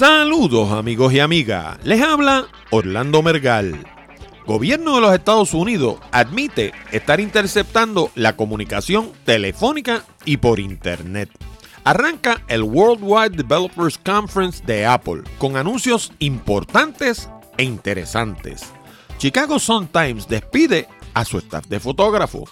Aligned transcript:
Saludos 0.00 0.72
amigos 0.72 1.12
y 1.12 1.20
amigas, 1.20 1.76
les 1.84 2.00
habla 2.00 2.46
Orlando 2.70 3.20
Mergal. 3.20 3.86
Gobierno 4.46 4.94
de 4.94 5.02
los 5.02 5.12
Estados 5.12 5.52
Unidos 5.52 5.96
admite 6.10 6.72
estar 6.90 7.20
interceptando 7.20 8.10
la 8.14 8.34
comunicación 8.34 9.12
telefónica 9.26 10.04
y 10.24 10.38
por 10.38 10.58
Internet. 10.58 11.28
Arranca 11.84 12.40
el 12.48 12.62
Worldwide 12.62 13.36
Developers 13.36 13.98
Conference 13.98 14.64
de 14.64 14.86
Apple 14.86 15.22
con 15.36 15.58
anuncios 15.58 16.14
importantes 16.18 17.28
e 17.58 17.64
interesantes. 17.64 18.72
Chicago 19.18 19.58
Sun-Times 19.58 20.26
despide 20.28 20.88
a 21.12 21.26
su 21.26 21.36
staff 21.36 21.66
de 21.66 21.78
fotógrafos. 21.78 22.48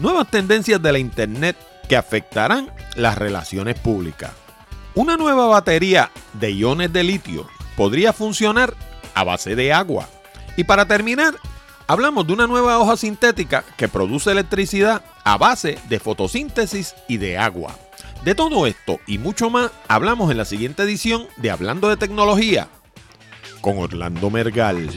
Nuevas 0.00 0.28
tendencias 0.32 0.82
de 0.82 0.90
la 0.90 0.98
Internet 0.98 1.56
que 1.88 1.94
afectarán 1.94 2.72
las 2.96 3.16
relaciones 3.16 3.78
públicas. 3.78 4.32
Una 4.94 5.16
nueva 5.16 5.46
batería 5.46 6.10
de 6.32 6.52
iones 6.52 6.92
de 6.92 7.04
litio 7.04 7.46
podría 7.76 8.12
funcionar 8.12 8.74
a 9.14 9.24
base 9.24 9.54
de 9.54 9.72
agua. 9.72 10.08
Y 10.56 10.64
para 10.64 10.86
terminar, 10.86 11.34
hablamos 11.86 12.26
de 12.26 12.32
una 12.32 12.46
nueva 12.46 12.78
hoja 12.78 12.96
sintética 12.96 13.64
que 13.76 13.88
produce 13.88 14.30
electricidad 14.30 15.02
a 15.24 15.38
base 15.38 15.78
de 15.88 16.00
fotosíntesis 16.00 16.94
y 17.06 17.18
de 17.18 17.38
agua. 17.38 17.76
De 18.24 18.34
todo 18.34 18.66
esto 18.66 18.98
y 19.06 19.18
mucho 19.18 19.50
más 19.50 19.70
hablamos 19.86 20.30
en 20.30 20.38
la 20.38 20.44
siguiente 20.44 20.82
edición 20.82 21.28
de 21.36 21.50
Hablando 21.50 21.88
de 21.88 21.96
Tecnología 21.96 22.68
con 23.60 23.78
Orlando 23.78 24.30
Mergal. 24.30 24.88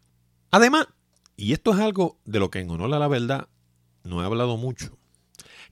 Además, 0.52 0.88
y 1.36 1.52
esto 1.54 1.74
es 1.74 1.80
algo 1.80 2.18
de 2.26 2.40
lo 2.40 2.50
que 2.50 2.60
en 2.60 2.70
honor 2.70 2.94
a 2.94 3.00
la 3.00 3.10
verdad 3.10 3.50
no 4.04 4.22
he 4.22 4.26
hablado 4.26 4.56
mucho, 4.58 4.98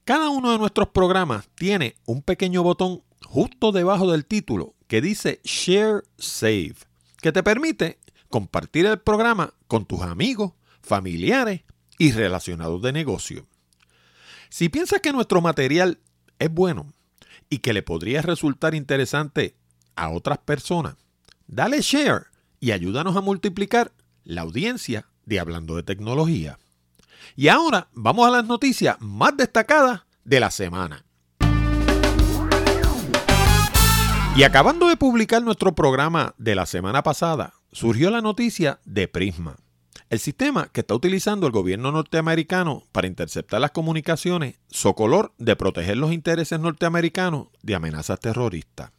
cada 0.04 0.30
uno 0.30 0.52
de 0.52 0.58
nuestros 0.58 0.90
programas 0.90 1.48
tiene 1.56 1.96
un 2.06 2.22
pequeño 2.22 2.64
botón 2.64 3.04
justo 3.24 3.72
debajo 3.72 4.12
del 4.12 4.26
título 4.26 4.74
que 4.88 5.00
dice 5.00 5.40
Share 5.44 6.04
Save, 6.18 6.76
que 7.22 7.32
te 7.32 7.44
permite 7.44 8.00
compartir 8.32 8.88
el 8.88 9.00
programa 9.00 9.54
con 9.68 9.86
tus 9.86 10.02
amigos, 10.02 10.54
familiares 10.82 11.62
y 12.00 12.12
relacionados 12.12 12.82
de 12.82 12.92
negocio. 12.92 13.46
Si 14.50 14.70
piensas 14.70 15.02
que 15.02 15.14
nuestro 15.14 15.42
material 15.42 16.00
es 16.40 16.52
bueno 16.52 16.92
y 17.50 17.60
que 17.60 17.74
le 17.74 17.84
podría 17.84 18.24
resultar 18.24 18.74
interesante 18.74 19.56
a 19.96 20.10
otras 20.10 20.40
personas, 20.40 20.96
dale 21.46 21.82
share 21.82 22.26
y 22.60 22.72
ayúdanos 22.72 23.16
a 23.16 23.22
multiplicar 23.22 23.92
la 24.24 24.42
audiencia 24.42 25.08
de 25.26 25.40
Hablando 25.40 25.76
de 25.76 25.84
Tecnología. 25.84 26.58
Y 27.36 27.50
ahora 27.50 27.90
vamos 27.94 28.28
a 28.28 28.32
las 28.32 28.46
noticias 28.46 28.98
más 29.00 29.38
destacadas 29.38 30.02
de 30.24 30.40
la 30.40 30.52
semana. 30.52 31.06
Y 34.36 34.44
acabando 34.44 34.88
de 34.88 34.96
publicar 34.96 35.44
nuestro 35.44 35.76
programa 35.76 36.34
de 36.38 36.56
la 36.56 36.66
semana 36.66 37.04
pasada, 37.04 37.54
surgió 37.72 38.10
la 38.10 38.22
noticia 38.22 38.80
de 38.86 39.08
Prisma. 39.08 39.58
El 40.10 40.20
sistema 40.20 40.70
que 40.74 40.82
está 40.82 40.94
utilizando 40.94 41.48
el 41.48 41.54
gobierno 41.54 41.92
norteamericano 41.92 42.84
para 42.92 43.08
interceptar 43.08 43.62
las 43.62 43.72
comunicaciones, 43.72 44.60
socolor 44.70 45.34
de 45.38 45.56
proteger 45.56 45.98
los 45.98 46.12
intereses 46.12 46.60
norteamericanos 46.60 47.48
de 47.62 47.76
amenazas 47.76 48.20
terroristas. 48.20 48.92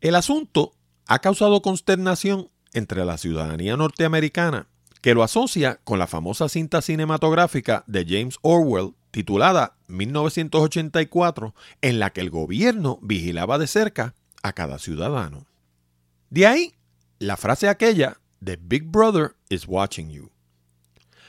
El 0.00 0.14
asunto 0.14 0.72
ha 1.06 1.20
causado 1.20 1.62
consternación 1.62 2.48
entre 2.74 3.04
la 3.04 3.16
ciudadanía 3.16 3.76
norteamericana, 3.76 4.68
que 5.00 5.14
lo 5.14 5.22
asocia 5.22 5.80
con 5.84 5.98
la 5.98 6.06
famosa 6.06 6.48
cinta 6.48 6.82
cinematográfica 6.82 7.84
de 7.86 8.04
James 8.06 8.36
Orwell 8.42 8.94
titulada 9.10 9.76
1984, 9.86 11.54
en 11.80 11.98
la 11.98 12.10
que 12.10 12.20
el 12.20 12.30
gobierno 12.30 12.98
vigilaba 13.00 13.58
de 13.58 13.66
cerca 13.66 14.14
a 14.42 14.52
cada 14.52 14.78
ciudadano. 14.78 15.46
De 16.30 16.46
ahí 16.46 16.74
la 17.18 17.36
frase 17.36 17.68
aquella 17.68 18.20
de 18.40 18.56
Big 18.56 18.84
Brother 18.84 19.34
is 19.48 19.66
watching 19.66 20.10
you. 20.10 20.30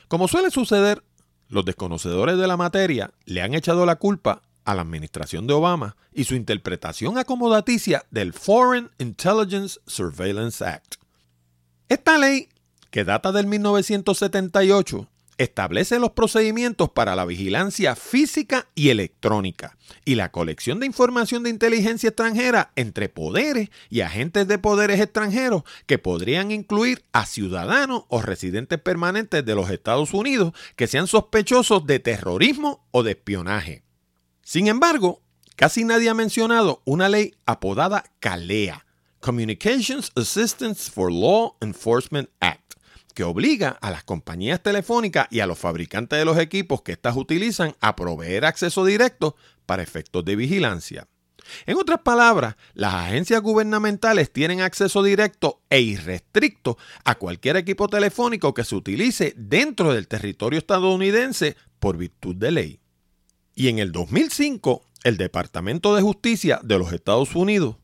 Como 0.07 0.27
suele 0.27 0.51
suceder, 0.51 1.03
los 1.47 1.65
desconocedores 1.65 2.37
de 2.37 2.47
la 2.47 2.57
materia 2.57 3.11
le 3.25 3.41
han 3.41 3.53
echado 3.53 3.85
la 3.85 3.95
culpa 3.95 4.41
a 4.65 4.75
la 4.75 4.81
administración 4.81 5.47
de 5.47 5.53
Obama 5.53 5.97
y 6.13 6.25
su 6.25 6.35
interpretación 6.35 7.17
acomodaticia 7.17 8.05
del 8.11 8.33
Foreign 8.33 8.91
Intelligence 8.99 9.79
Surveillance 9.87 10.63
Act. 10.63 10.95
Esta 11.87 12.19
ley, 12.19 12.49
que 12.91 13.03
data 13.03 13.31
del 13.31 13.47
1978, 13.47 15.07
establece 15.39 15.99
los 15.99 16.11
procedimientos 16.11 16.89
para 16.89 17.15
la 17.15 17.25
vigilancia 17.25 17.95
física 17.95 18.67
y 18.75 18.89
electrónica 18.89 19.77
y 20.03 20.15
la 20.15 20.31
colección 20.31 20.81
de 20.81 20.85
información 20.85 21.43
de 21.43 21.49
inteligencia 21.49 22.09
extranjera 22.09 22.71
entre 22.75 23.07
poderes 23.07 23.69
y 23.89 24.01
agentes 24.01 24.47
de 24.49 24.59
poderes 24.59 24.99
extranjeros 24.99 25.63
que 25.87 25.97
podrían 25.97 26.51
incluir 26.51 27.05
a 27.13 27.25
ciudadanos 27.25 28.03
o 28.09 28.21
residentes 28.21 28.79
permanentes 28.79 29.45
de 29.45 29.55
los 29.55 29.69
Estados 29.71 30.13
Unidos 30.13 30.53
que 30.75 30.87
sean 30.87 31.07
sospechosos 31.07 31.87
de 31.87 31.99
terrorismo 31.99 32.85
o 32.91 33.01
de 33.01 33.11
espionaje. 33.11 33.83
Sin 34.43 34.67
embargo, 34.67 35.21
casi 35.55 35.85
nadie 35.85 36.09
ha 36.09 36.13
mencionado 36.13 36.81
una 36.83 37.07
ley 37.07 37.33
apodada 37.45 38.03
CALEA, 38.19 38.85
Communications 39.21 40.11
Assistance 40.17 40.91
for 40.91 41.09
Law 41.09 41.55
Enforcement 41.61 42.29
Act 42.41 42.68
que 43.19 43.25
obliga 43.25 43.77
a 43.81 43.91
las 43.91 44.05
compañías 44.05 44.63
telefónicas 44.63 45.27
y 45.29 45.41
a 45.41 45.45
los 45.45 45.59
fabricantes 45.59 46.17
de 46.17 46.23
los 46.23 46.37
equipos 46.37 46.83
que 46.83 46.93
éstas 46.93 47.17
utilizan 47.17 47.75
a 47.81 47.97
proveer 47.97 48.45
acceso 48.45 48.85
directo 48.85 49.35
para 49.65 49.83
efectos 49.83 50.23
de 50.23 50.37
vigilancia. 50.37 51.05
En 51.65 51.75
otras 51.75 51.99
palabras, 51.99 52.55
las 52.75 52.93
agencias 52.93 53.41
gubernamentales 53.41 54.31
tienen 54.31 54.61
acceso 54.61 55.03
directo 55.03 55.59
e 55.69 55.81
irrestricto 55.81 56.77
a 57.03 57.15
cualquier 57.15 57.57
equipo 57.57 57.89
telefónico 57.89 58.53
que 58.53 58.63
se 58.63 58.77
utilice 58.77 59.33
dentro 59.35 59.91
del 59.93 60.07
territorio 60.07 60.57
estadounidense 60.57 61.57
por 61.81 61.97
virtud 61.97 62.37
de 62.37 62.51
ley. 62.51 62.79
Y 63.53 63.67
en 63.67 63.79
el 63.79 63.91
2005, 63.91 64.81
el 65.03 65.17
Departamento 65.17 65.93
de 65.93 66.01
Justicia 66.01 66.61
de 66.63 66.79
los 66.79 66.93
Estados 66.93 67.35
Unidos 67.35 67.75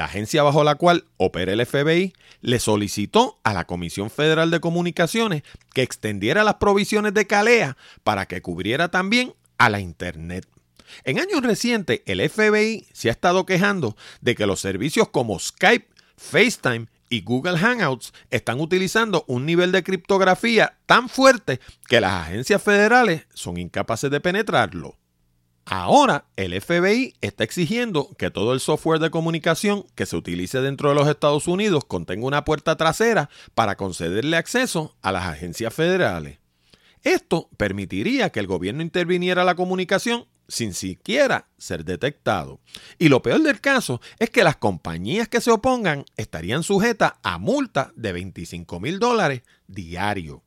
la 0.00 0.06
agencia 0.06 0.42
bajo 0.42 0.64
la 0.64 0.76
cual 0.76 1.04
opera 1.18 1.52
el 1.52 1.66
FBI 1.66 2.14
le 2.40 2.58
solicitó 2.58 3.38
a 3.44 3.52
la 3.52 3.66
Comisión 3.66 4.08
Federal 4.08 4.50
de 4.50 4.58
Comunicaciones 4.58 5.42
que 5.74 5.82
extendiera 5.82 6.42
las 6.42 6.54
provisiones 6.54 7.12
de 7.12 7.26
Calea 7.26 7.76
para 8.02 8.24
que 8.24 8.40
cubriera 8.40 8.90
también 8.90 9.34
a 9.58 9.68
la 9.68 9.78
Internet. 9.78 10.48
En 11.04 11.20
años 11.20 11.42
recientes, 11.42 12.00
el 12.06 12.26
FBI 12.30 12.86
se 12.94 13.10
ha 13.10 13.12
estado 13.12 13.44
quejando 13.44 13.94
de 14.22 14.34
que 14.34 14.46
los 14.46 14.60
servicios 14.60 15.10
como 15.10 15.38
Skype, 15.38 15.88
FaceTime 16.16 16.86
y 17.10 17.20
Google 17.20 17.58
Hangouts 17.58 18.14
están 18.30 18.58
utilizando 18.58 19.26
un 19.28 19.44
nivel 19.44 19.70
de 19.70 19.82
criptografía 19.82 20.78
tan 20.86 21.10
fuerte 21.10 21.60
que 21.88 22.00
las 22.00 22.26
agencias 22.26 22.62
federales 22.62 23.26
son 23.34 23.58
incapaces 23.58 24.10
de 24.10 24.20
penetrarlo. 24.22 24.96
Ahora 25.64 26.24
el 26.36 26.60
FBI 26.60 27.14
está 27.20 27.44
exigiendo 27.44 28.10
que 28.18 28.30
todo 28.30 28.52
el 28.52 28.60
software 28.60 28.98
de 28.98 29.10
comunicación 29.10 29.84
que 29.94 30.06
se 30.06 30.16
utilice 30.16 30.60
dentro 30.60 30.88
de 30.88 30.94
los 30.94 31.08
Estados 31.08 31.46
Unidos 31.46 31.84
contenga 31.84 32.26
una 32.26 32.44
puerta 32.44 32.76
trasera 32.76 33.30
para 33.54 33.76
concederle 33.76 34.36
acceso 34.36 34.96
a 35.02 35.12
las 35.12 35.26
agencias 35.26 35.72
federales. 35.72 36.38
Esto 37.02 37.48
permitiría 37.56 38.30
que 38.30 38.40
el 38.40 38.46
gobierno 38.46 38.82
interviniera 38.82 39.44
la 39.44 39.54
comunicación 39.54 40.26
sin 40.50 40.74
siquiera 40.74 41.48
ser 41.56 41.84
detectado. 41.84 42.60
Y 42.98 43.08
lo 43.08 43.22
peor 43.22 43.42
del 43.42 43.60
caso 43.60 44.00
es 44.18 44.30
que 44.30 44.44
las 44.44 44.56
compañías 44.56 45.28
que 45.28 45.40
se 45.40 45.50
opongan 45.50 46.04
estarían 46.16 46.62
sujetas 46.62 47.14
a 47.22 47.38
multa 47.38 47.92
de 47.94 48.12
25 48.12 48.80
mil 48.80 48.98
dólares 48.98 49.42
diario. 49.68 50.42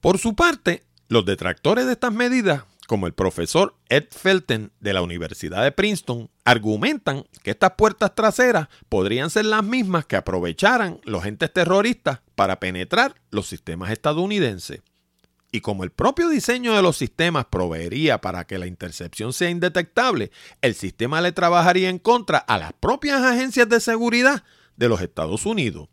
Por 0.00 0.18
su 0.18 0.36
parte, 0.36 0.84
los 1.08 1.24
detractores 1.24 1.86
de 1.86 1.92
estas 1.92 2.12
medidas 2.12 2.64
como 2.88 3.06
el 3.06 3.12
profesor 3.12 3.76
Ed 3.90 4.06
Felten 4.10 4.72
de 4.80 4.94
la 4.94 5.02
Universidad 5.02 5.62
de 5.62 5.72
Princeton, 5.72 6.30
argumentan 6.46 7.26
que 7.42 7.50
estas 7.50 7.72
puertas 7.72 8.14
traseras 8.14 8.68
podrían 8.88 9.28
ser 9.28 9.44
las 9.44 9.62
mismas 9.62 10.06
que 10.06 10.16
aprovecharan 10.16 10.98
los 11.04 11.26
entes 11.26 11.52
terroristas 11.52 12.20
para 12.34 12.58
penetrar 12.60 13.14
los 13.30 13.46
sistemas 13.46 13.90
estadounidenses. 13.90 14.80
Y 15.52 15.60
como 15.60 15.84
el 15.84 15.90
propio 15.90 16.30
diseño 16.30 16.74
de 16.74 16.80
los 16.80 16.96
sistemas 16.96 17.44
proveería 17.44 18.22
para 18.22 18.46
que 18.46 18.56
la 18.56 18.66
intercepción 18.66 19.34
sea 19.34 19.50
indetectable, 19.50 20.30
el 20.62 20.74
sistema 20.74 21.20
le 21.20 21.32
trabajaría 21.32 21.90
en 21.90 21.98
contra 21.98 22.38
a 22.38 22.56
las 22.56 22.72
propias 22.72 23.22
agencias 23.22 23.68
de 23.68 23.80
seguridad 23.80 24.44
de 24.78 24.88
los 24.88 25.02
Estados 25.02 25.44
Unidos. 25.44 25.90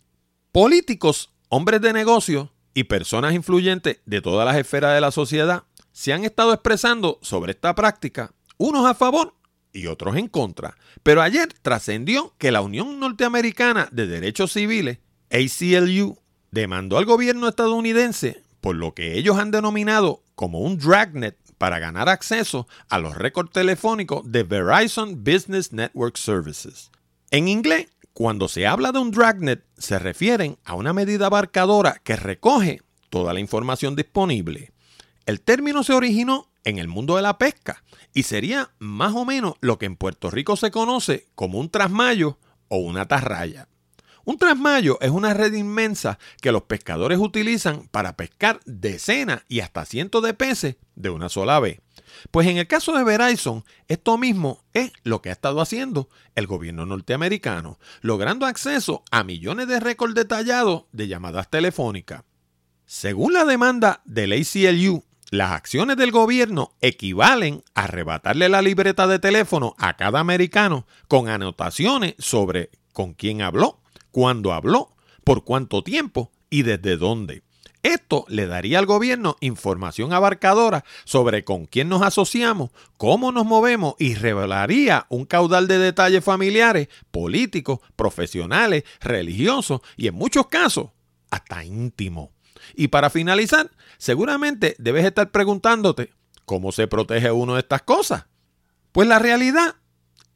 Políticos, 0.54 1.34
hombres 1.50 1.82
de 1.82 1.92
negocio 1.92 2.54
y 2.74 2.86
personas 2.86 3.34
influyentes 3.34 4.00
de 4.06 4.22
todas 4.22 4.46
las 4.46 4.56
esferas 4.56 4.96
de 4.96 5.02
la 5.02 5.12
sociedad 5.12 5.66
se 5.96 6.12
han 6.12 6.26
estado 6.26 6.52
expresando 6.52 7.20
sobre 7.22 7.54
esta 7.54 7.74
práctica, 7.74 8.34
unos 8.58 8.86
a 8.86 8.96
favor 8.96 9.34
y 9.72 9.88
otros 9.88 10.18
en 10.18 10.28
contra. 10.28 10.76
Pero 11.04 11.22
ayer 11.22 11.48
trascendió 11.62 12.34
que 12.38 12.52
la 12.52 12.60
Unión 12.60 13.00
Norteamericana 13.00 13.88
de 13.94 14.06
Derechos 14.06 14.52
Civiles, 14.52 15.00
ACLU, 15.32 16.20
demandó 16.52 16.98
al 16.98 17.06
gobierno 17.06 17.48
estadounidense 17.48 18.44
por 18.60 18.76
lo 18.76 18.94
que 18.94 19.18
ellos 19.18 19.38
han 19.38 19.52
denominado 19.52 20.22
como 20.36 20.60
un 20.60 20.78
dragnet 20.78 21.38
para 21.58 21.80
ganar 21.80 22.10
acceso 22.10 22.68
a 22.90 23.00
los 23.00 23.16
récords 23.16 23.52
telefónicos 23.52 24.30
de 24.30 24.44
Verizon 24.44 25.24
Business 25.24 25.72
Network 25.72 26.18
Services. 26.18 26.92
En 27.32 27.48
inglés, 27.48 27.88
cuando 28.12 28.50
se 28.50 28.68
habla 28.68 28.92
de 28.92 29.00
un 29.00 29.12
dragnet, 29.12 29.64
se 29.78 29.98
refieren 29.98 30.58
a 30.66 30.74
una 30.74 30.92
medida 30.92 31.28
abarcadora 31.28 32.02
que 32.04 32.18
recoge 32.18 32.82
toda 33.10 33.34
la 33.34 33.40
información 33.40 33.96
disponible. 33.96 34.75
El 35.26 35.42
término 35.42 35.84
se 35.84 35.94
originó 35.94 36.52
en 36.64 36.78
el 36.78 36.88
mundo 36.88 37.16
de 37.16 37.24
la 37.24 37.38
pesca 37.38 37.84
y 38.14 38.24
sería 38.24 38.72
más 38.78 39.14
o 39.16 39.26
menos 39.26 39.56
lo 39.60 39.80
que 39.80 39.88
en 39.88 39.96
Puerto 39.96 40.30
Rico 40.30 40.56
se 40.56 40.70
conoce 40.70 41.28
como 41.34 41.60
un 41.60 41.70
trasmayo 41.70 42.38
o 42.68 42.78
una 42.78 43.08
tarraya. 43.08 43.68
Un 44.24 44.38
trasmayo 44.38 45.00
es 45.02 45.12
una 45.12 45.34
red 45.34 45.54
inmensa 45.54 46.18
que 46.42 46.52
los 46.52 46.64
pescadores 46.64 47.20
utilizan 47.20 47.88
para 47.90 48.18
pescar 48.18 48.60
decenas 48.66 49.44
y 49.48 49.60
hasta 49.60 49.86
cientos 49.86 50.24
de 50.24 50.34
peces 50.34 50.78
de 50.96 51.10
una 51.12 51.30
sola 51.30 51.60
vez. 51.60 51.80
Pues 52.32 52.48
en 52.48 52.58
el 52.58 52.68
caso 52.68 52.94
de 52.94 53.04
Verizon, 53.04 53.64
esto 53.88 54.18
mismo 54.18 54.64
es 54.74 54.92
lo 55.04 55.22
que 55.22 55.30
ha 55.30 55.34
estado 55.34 55.62
haciendo 55.62 56.10
el 56.36 56.48
gobierno 56.48 56.86
norteamericano, 56.86 57.80
logrando 58.02 58.46
acceso 58.46 59.04
a 59.12 59.24
millones 59.24 59.68
de 59.68 59.80
récords 59.80 60.16
detallados 60.16 60.84
de 60.92 61.08
llamadas 61.08 61.50
telefónicas. 61.50 62.24
Según 62.88 63.34
la 63.34 63.46
demanda 63.46 64.02
del 64.06 64.34
ACLU, 64.34 65.04
las 65.38 65.52
acciones 65.52 65.98
del 65.98 66.12
gobierno 66.12 66.74
equivalen 66.82 67.64
a 67.74 67.84
arrebatarle 67.84 68.50
la 68.50 68.62
libreta 68.62 69.08
de 69.08 69.20
teléfono 69.20 69.76
a 69.78 69.96
cada 69.96 70.20
americano 70.20 70.88
con 71.08 71.30
anotaciones 71.30 72.16
sobre 72.18 72.70
con 72.94 73.14
quién 73.14 73.42
habló, 73.42 73.80
cuándo 74.12 74.54
habló, 74.54 74.96
por 75.24 75.44
cuánto 75.44 75.84
tiempo 75.84 76.32
y 76.50 76.64
desde 76.64 76.98
dónde. 76.98 77.44
Esto 77.84 78.26
le 78.30 78.48
daría 78.48 78.80
al 78.80 78.88
gobierno 78.88 79.36
información 79.42 80.12
abarcadora 80.12 80.84
sobre 81.04 81.44
con 81.44 81.66
quién 81.68 81.88
nos 81.88 82.02
asociamos, 82.02 82.72
cómo 82.98 83.32
nos 83.32 83.46
movemos 83.46 83.94
y 84.00 84.16
revelaría 84.16 85.06
un 85.10 85.26
caudal 85.26 85.68
de 85.68 85.78
detalles 85.78 86.24
familiares, 86.24 86.88
políticos, 87.12 87.82
profesionales, 87.96 88.86
religiosos 89.02 89.82
y 89.98 90.08
en 90.08 90.16
muchos 90.16 90.48
casos 90.48 90.88
hasta 91.30 91.64
íntimos. 91.64 92.35
Y 92.74 92.88
para 92.88 93.10
finalizar, 93.10 93.72
seguramente 93.98 94.76
debes 94.80 95.06
estar 95.06 95.32
preguntándote, 95.32 96.12
¿cómo 96.46 96.72
se 96.72 96.88
protege 96.88 97.32
uno 97.32 97.54
de 97.54 97.60
estas 97.60 97.84
cosas? 97.84 98.26
Pues 98.92 99.08
la 99.08 99.20
realidad 99.20 99.76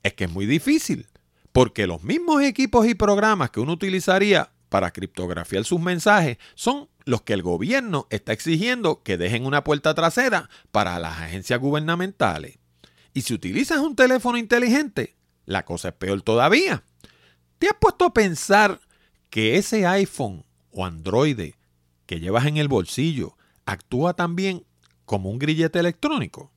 es 0.04 0.14
que 0.14 0.26
es 0.26 0.32
muy 0.32 0.46
difícil, 0.46 1.08
porque 1.52 1.88
los 1.88 2.04
mismos 2.04 2.44
equipos 2.44 2.88
y 2.88 2.96
programas 2.96 3.52
que 3.52 3.60
uno 3.60 3.74
utilizaría 3.74 4.52
para 4.70 4.92
criptografiar 4.92 5.66
sus 5.66 5.80
mensajes 5.80 6.38
son 6.56 6.90
los 7.06 7.24
que 7.24 7.34
el 7.34 7.42
gobierno 7.42 8.08
está 8.12 8.34
exigiendo 8.34 9.02
que 9.02 9.18
dejen 9.18 9.46
una 9.46 9.64
puerta 9.64 9.94
trasera 9.96 10.50
para 10.72 11.00
las 11.00 11.18
agencias 11.20 11.60
gubernamentales. 11.60 12.60
Y 13.14 13.22
si 13.22 13.34
utilizas 13.34 13.80
un 13.80 13.96
teléfono 13.96 14.38
inteligente, 14.38 15.16
la 15.46 15.66
cosa 15.66 15.90
es 15.90 15.96
peor 15.96 16.22
todavía. 16.22 16.84
¿Te 17.58 17.68
has 17.68 17.76
puesto 17.80 18.06
a 18.06 18.14
pensar 18.14 18.80
que 19.30 19.58
ese 19.58 19.86
iPhone 19.88 20.46
o 20.72 20.86
Android 20.86 21.54
que 22.10 22.20
llevas 22.20 22.48
en 22.48 22.58
el 22.58 22.68
bolsillo 22.68 23.38
actúa 23.68 24.16
también 24.16 24.66
como 25.06 25.30
un 25.30 25.38
grillete 25.38 25.78
electrónico? 25.78 26.52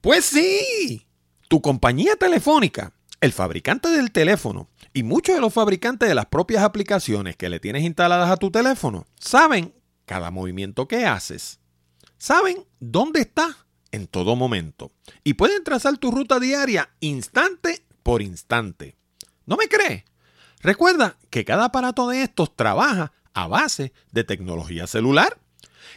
Pues 0.00 0.24
sí, 0.26 1.08
tu 1.48 1.60
compañía 1.60 2.14
telefónica, 2.14 2.92
el 3.20 3.32
fabricante 3.32 3.88
del 3.88 4.12
teléfono 4.12 4.70
y 4.92 5.02
muchos 5.02 5.34
de 5.34 5.40
los 5.40 5.52
fabricantes 5.52 6.08
de 6.08 6.14
las 6.14 6.26
propias 6.26 6.62
aplicaciones 6.62 7.34
que 7.34 7.48
le 7.48 7.58
tienes 7.58 7.82
instaladas 7.82 8.30
a 8.30 8.36
tu 8.36 8.52
teléfono 8.52 9.08
saben 9.18 9.74
cada 10.04 10.30
movimiento 10.30 10.86
que 10.86 11.04
haces. 11.04 11.58
Saben 12.16 12.64
dónde 12.78 13.22
estás 13.22 13.56
en 13.90 14.06
todo 14.06 14.36
momento 14.36 14.92
y 15.24 15.34
pueden 15.34 15.64
trazar 15.64 15.98
tu 15.98 16.12
ruta 16.12 16.38
diaria 16.38 16.90
instante 17.00 17.84
por 18.04 18.22
instante. 18.22 18.96
¿No 19.46 19.56
me 19.56 19.66
crees? 19.66 20.04
Recuerda 20.60 21.18
que 21.28 21.44
cada 21.44 21.64
aparato 21.64 22.08
de 22.08 22.22
estos 22.22 22.54
trabaja 22.54 23.12
a 23.36 23.46
base 23.46 23.92
de 24.10 24.24
tecnología 24.24 24.88
celular. 24.88 25.38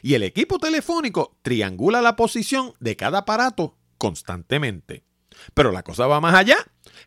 Y 0.04 0.14
el 0.14 0.24
equipo 0.24 0.60
telefónico 0.60 1.38
triangula 1.42 2.02
la 2.02 2.16
posición 2.16 2.74
de 2.80 2.96
cada 2.96 3.20
aparato 3.20 3.78
constantemente. 3.98 5.04
Pero 5.54 5.72
la 5.72 5.84
cosa 5.84 6.06
va 6.06 6.20
más 6.20 6.36
allá. 6.36 6.58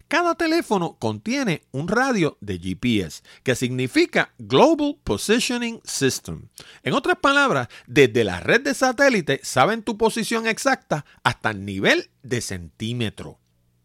Cada 0.08 0.34
teléfono 0.34 0.96
contiene 0.98 1.64
un 1.70 1.86
radio 1.86 2.38
de 2.40 2.58
GPS, 2.58 3.22
que 3.42 3.54
significa 3.54 4.32
Global 4.38 4.96
Positioning 5.04 5.80
System. 5.84 6.48
En 6.82 6.94
otras 6.94 7.18
palabras, 7.18 7.68
desde 7.86 8.24
la 8.24 8.40
red 8.40 8.62
de 8.62 8.74
satélite 8.74 9.40
saben 9.42 9.82
tu 9.82 9.98
posición 9.98 10.46
exacta 10.46 11.04
hasta 11.22 11.50
el 11.50 11.64
nivel 11.64 12.10
de 12.22 12.40
centímetro. 12.40 13.38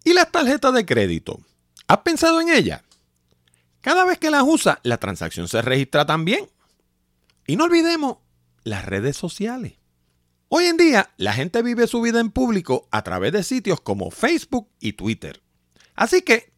¿Y 0.05 0.13
las 0.13 0.31
tarjetas 0.31 0.73
de 0.73 0.85
crédito? 0.85 1.41
¿Has 1.87 1.99
pensado 1.99 2.39
en 2.39 2.49
ellas? 2.49 2.81
Cada 3.87 4.03
vez 4.03 4.17
que 4.17 4.31
las 4.31 4.43
usa, 4.45 4.81
la 4.83 4.97
transacción 4.97 5.47
se 5.47 5.61
registra 5.61 6.05
también. 6.05 6.49
Y 7.45 7.55
no 7.55 7.63
olvidemos 7.63 8.17
las 8.65 8.83
redes 8.83 9.15
sociales. 9.15 9.75
Hoy 10.49 10.65
en 10.65 10.75
día, 10.75 11.11
la 11.15 11.31
gente 11.31 11.61
vive 11.61 11.87
su 11.87 12.01
vida 12.01 12.19
en 12.19 12.31
público 12.31 12.89
a 12.91 13.01
través 13.03 13.31
de 13.31 13.43
sitios 13.43 13.79
como 13.79 14.11
Facebook 14.11 14.67
y 14.81 14.91
Twitter. 14.91 15.41
Así 15.95 16.21
que, 16.21 16.51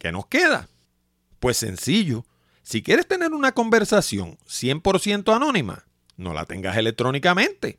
¿qué 0.00 0.10
nos 0.10 0.26
queda? 0.26 0.68
Pues 1.38 1.56
sencillo, 1.56 2.26
si 2.64 2.82
quieres 2.82 3.06
tener 3.06 3.32
una 3.32 3.52
conversación 3.52 4.36
100% 4.48 5.36
anónima, 5.36 5.84
no 6.16 6.34
la 6.34 6.46
tengas 6.46 6.76
electrónicamente. 6.76 7.78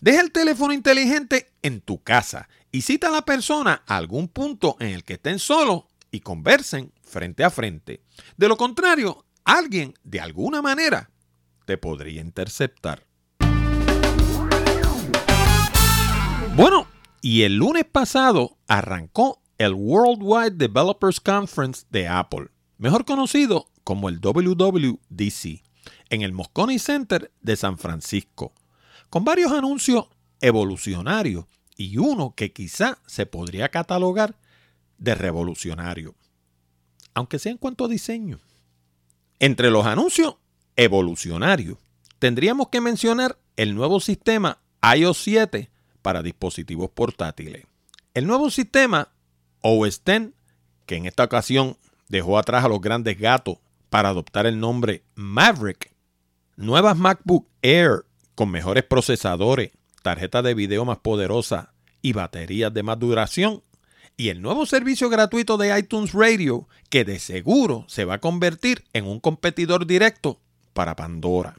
Deja 0.00 0.20
el 0.20 0.32
teléfono 0.32 0.72
inteligente 0.72 1.52
en 1.62 1.80
tu 1.80 2.02
casa 2.02 2.48
y 2.72 2.82
cita 2.82 3.06
a 3.06 3.12
la 3.12 3.24
persona 3.24 3.84
a 3.86 3.96
algún 3.96 4.26
punto 4.26 4.76
en 4.80 4.88
el 4.88 5.04
que 5.04 5.12
estén 5.12 5.38
solos 5.38 5.84
y 6.10 6.18
conversen 6.18 6.92
frente 7.06 7.44
a 7.44 7.50
frente. 7.50 8.02
De 8.36 8.48
lo 8.48 8.56
contrario, 8.56 9.24
alguien 9.44 9.94
de 10.04 10.20
alguna 10.20 10.60
manera 10.60 11.10
te 11.64 11.78
podría 11.78 12.20
interceptar. 12.20 13.06
Bueno, 16.54 16.86
y 17.20 17.42
el 17.42 17.56
lunes 17.56 17.84
pasado 17.84 18.56
arrancó 18.66 19.42
el 19.58 19.74
Worldwide 19.74 20.56
Developers 20.56 21.20
Conference 21.20 21.84
de 21.90 22.08
Apple, 22.08 22.48
mejor 22.78 23.04
conocido 23.04 23.68
como 23.84 24.08
el 24.08 24.20
WWDC, 24.20 25.62
en 26.10 26.22
el 26.22 26.32
Moscone 26.32 26.78
Center 26.78 27.30
de 27.40 27.56
San 27.56 27.78
Francisco, 27.78 28.52
con 29.10 29.24
varios 29.24 29.52
anuncios 29.52 30.06
evolucionarios 30.40 31.46
y 31.76 31.98
uno 31.98 32.34
que 32.34 32.52
quizá 32.52 32.98
se 33.06 33.26
podría 33.26 33.68
catalogar 33.68 34.36
de 34.98 35.14
revolucionario, 35.14 36.14
aunque 37.16 37.38
sea 37.38 37.50
en 37.50 37.58
cuanto 37.58 37.86
a 37.86 37.88
diseño. 37.88 38.38
Entre 39.40 39.70
los 39.70 39.86
anuncios 39.86 40.36
evolucionarios, 40.76 41.78
tendríamos 42.18 42.68
que 42.68 42.82
mencionar 42.82 43.38
el 43.56 43.74
nuevo 43.74 44.00
sistema 44.00 44.58
iOS 44.94 45.16
7 45.22 45.70
para 46.02 46.22
dispositivos 46.22 46.90
portátiles. 46.90 47.64
El 48.12 48.26
nuevo 48.26 48.50
sistema 48.50 49.08
OS 49.62 50.02
X, 50.04 50.28
que 50.84 50.96
en 50.96 51.06
esta 51.06 51.24
ocasión 51.24 51.78
dejó 52.08 52.38
atrás 52.38 52.66
a 52.66 52.68
los 52.68 52.82
grandes 52.82 53.18
gatos 53.18 53.56
para 53.88 54.10
adoptar 54.10 54.44
el 54.44 54.60
nombre 54.60 55.02
Maverick, 55.14 55.92
nuevas 56.56 56.98
MacBook 56.98 57.48
Air 57.62 58.04
con 58.34 58.50
mejores 58.50 58.84
procesadores, 58.84 59.72
tarjetas 60.02 60.44
de 60.44 60.52
video 60.52 60.84
más 60.84 60.98
poderosas 60.98 61.68
y 62.02 62.12
baterías 62.12 62.74
de 62.74 62.82
más 62.82 62.98
duración, 62.98 63.62
y 64.16 64.28
el 64.30 64.42
nuevo 64.42 64.66
servicio 64.66 65.08
gratuito 65.08 65.56
de 65.56 65.78
iTunes 65.78 66.12
Radio, 66.12 66.68
que 66.90 67.04
de 67.04 67.18
seguro 67.18 67.84
se 67.88 68.04
va 68.04 68.14
a 68.14 68.20
convertir 68.20 68.84
en 68.92 69.06
un 69.06 69.20
competidor 69.20 69.86
directo 69.86 70.40
para 70.72 70.96
Pandora. 70.96 71.56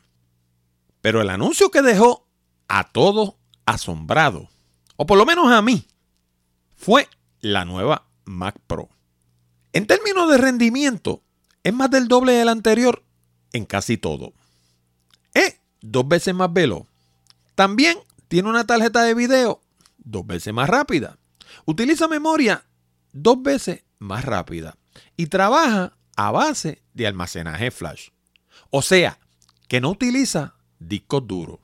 Pero 1.02 1.22
el 1.22 1.30
anuncio 1.30 1.70
que 1.70 1.82
dejó 1.82 2.28
a 2.68 2.92
todos 2.92 3.36
asombrados 3.66 4.50
o 4.98 5.06
por 5.06 5.18
lo 5.18 5.26
menos 5.26 5.50
a 5.52 5.62
mí, 5.62 5.88
fue 6.76 7.08
la 7.40 7.64
nueva 7.64 8.08
Mac 8.26 8.56
Pro. 8.68 8.90
En 9.72 9.88
términos 9.88 10.30
de 10.30 10.38
rendimiento, 10.38 11.22
es 11.64 11.74
más 11.74 11.90
del 11.90 12.08
doble 12.08 12.34
del 12.34 12.50
anterior 12.50 13.04
en 13.54 13.66
casi 13.66 13.98
todo. 13.98 14.34
Es 15.34 15.60
dos 15.82 16.08
veces 16.08 16.34
más 16.34 16.52
veloz. 16.52 16.88
También 17.56 17.98
tiene 18.28 18.50
una 18.50 18.66
tarjeta 18.66 19.04
de 19.04 19.14
video 19.14 19.62
dos 19.98 20.26
veces 20.26 20.54
más 20.54 20.70
rápida. 20.70 21.18
Utiliza 21.66 22.08
memoria 22.08 22.66
dos 23.14 23.42
veces 23.42 23.84
más 24.00 24.26
rápida. 24.26 24.78
Y 25.16 25.28
trabaja 25.28 25.98
a 26.16 26.32
base 26.32 26.84
de 26.94 27.08
almacenaje 27.08 27.72
flash. 27.72 28.10
O 28.70 28.82
sea, 28.82 29.20
que 29.68 29.82
no 29.82 29.92
utiliza 29.92 30.56
discos 30.80 31.26
duros. 31.28 31.60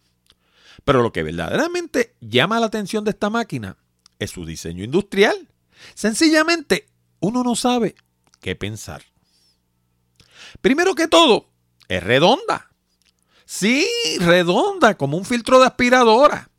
Pero 0.84 1.02
lo 1.02 1.12
que 1.12 1.24
verdaderamente 1.24 2.16
llama 2.20 2.60
la 2.60 2.68
atención 2.68 3.04
de 3.04 3.12
esta 3.12 3.30
máquina 3.30 3.78
es 4.20 4.32
su 4.32 4.46
diseño 4.46 4.84
industrial. 4.84 5.50
Sencillamente, 5.96 6.88
uno 7.20 7.44
no 7.44 7.56
sabe 7.56 7.96
qué 8.42 8.56
pensar. 8.56 9.04
Primero 10.62 10.96
que 10.96 11.08
todo, 11.08 11.50
es 11.88 12.04
redonda. 12.04 12.72
Sí, 13.46 13.88
redonda, 14.20 14.98
como 14.98 15.18
un 15.18 15.26
filtro 15.26 15.60
de 15.60 15.68
aspiradora. 15.68 16.50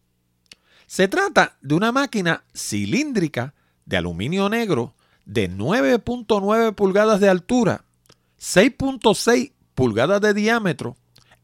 Se 0.87 1.09
trata 1.09 1.57
de 1.61 1.75
una 1.75 1.93
máquina 1.93 2.45
cilíndrica 2.55 3.55
de 3.87 3.97
aluminio 3.97 4.49
negro 4.49 4.95
de 5.25 5.51
9.9 5.51 6.75
pulgadas 6.75 7.21
de 7.21 7.29
altura, 7.29 7.85
6.6 8.39 9.53
pulgadas 9.75 10.21
de 10.21 10.35
diámetro, 10.35 10.97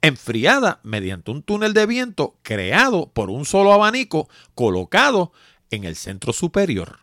enfriada 0.02 0.80
mediante 0.82 1.30
un 1.30 1.42
túnel 1.42 1.74
de 1.74 1.86
viento 1.86 2.36
creado 2.42 3.10
por 3.12 3.30
un 3.30 3.44
solo 3.44 3.72
abanico 3.72 4.28
colocado 4.54 5.32
en 5.70 5.84
el 5.84 5.96
centro 5.96 6.32
superior. 6.32 7.00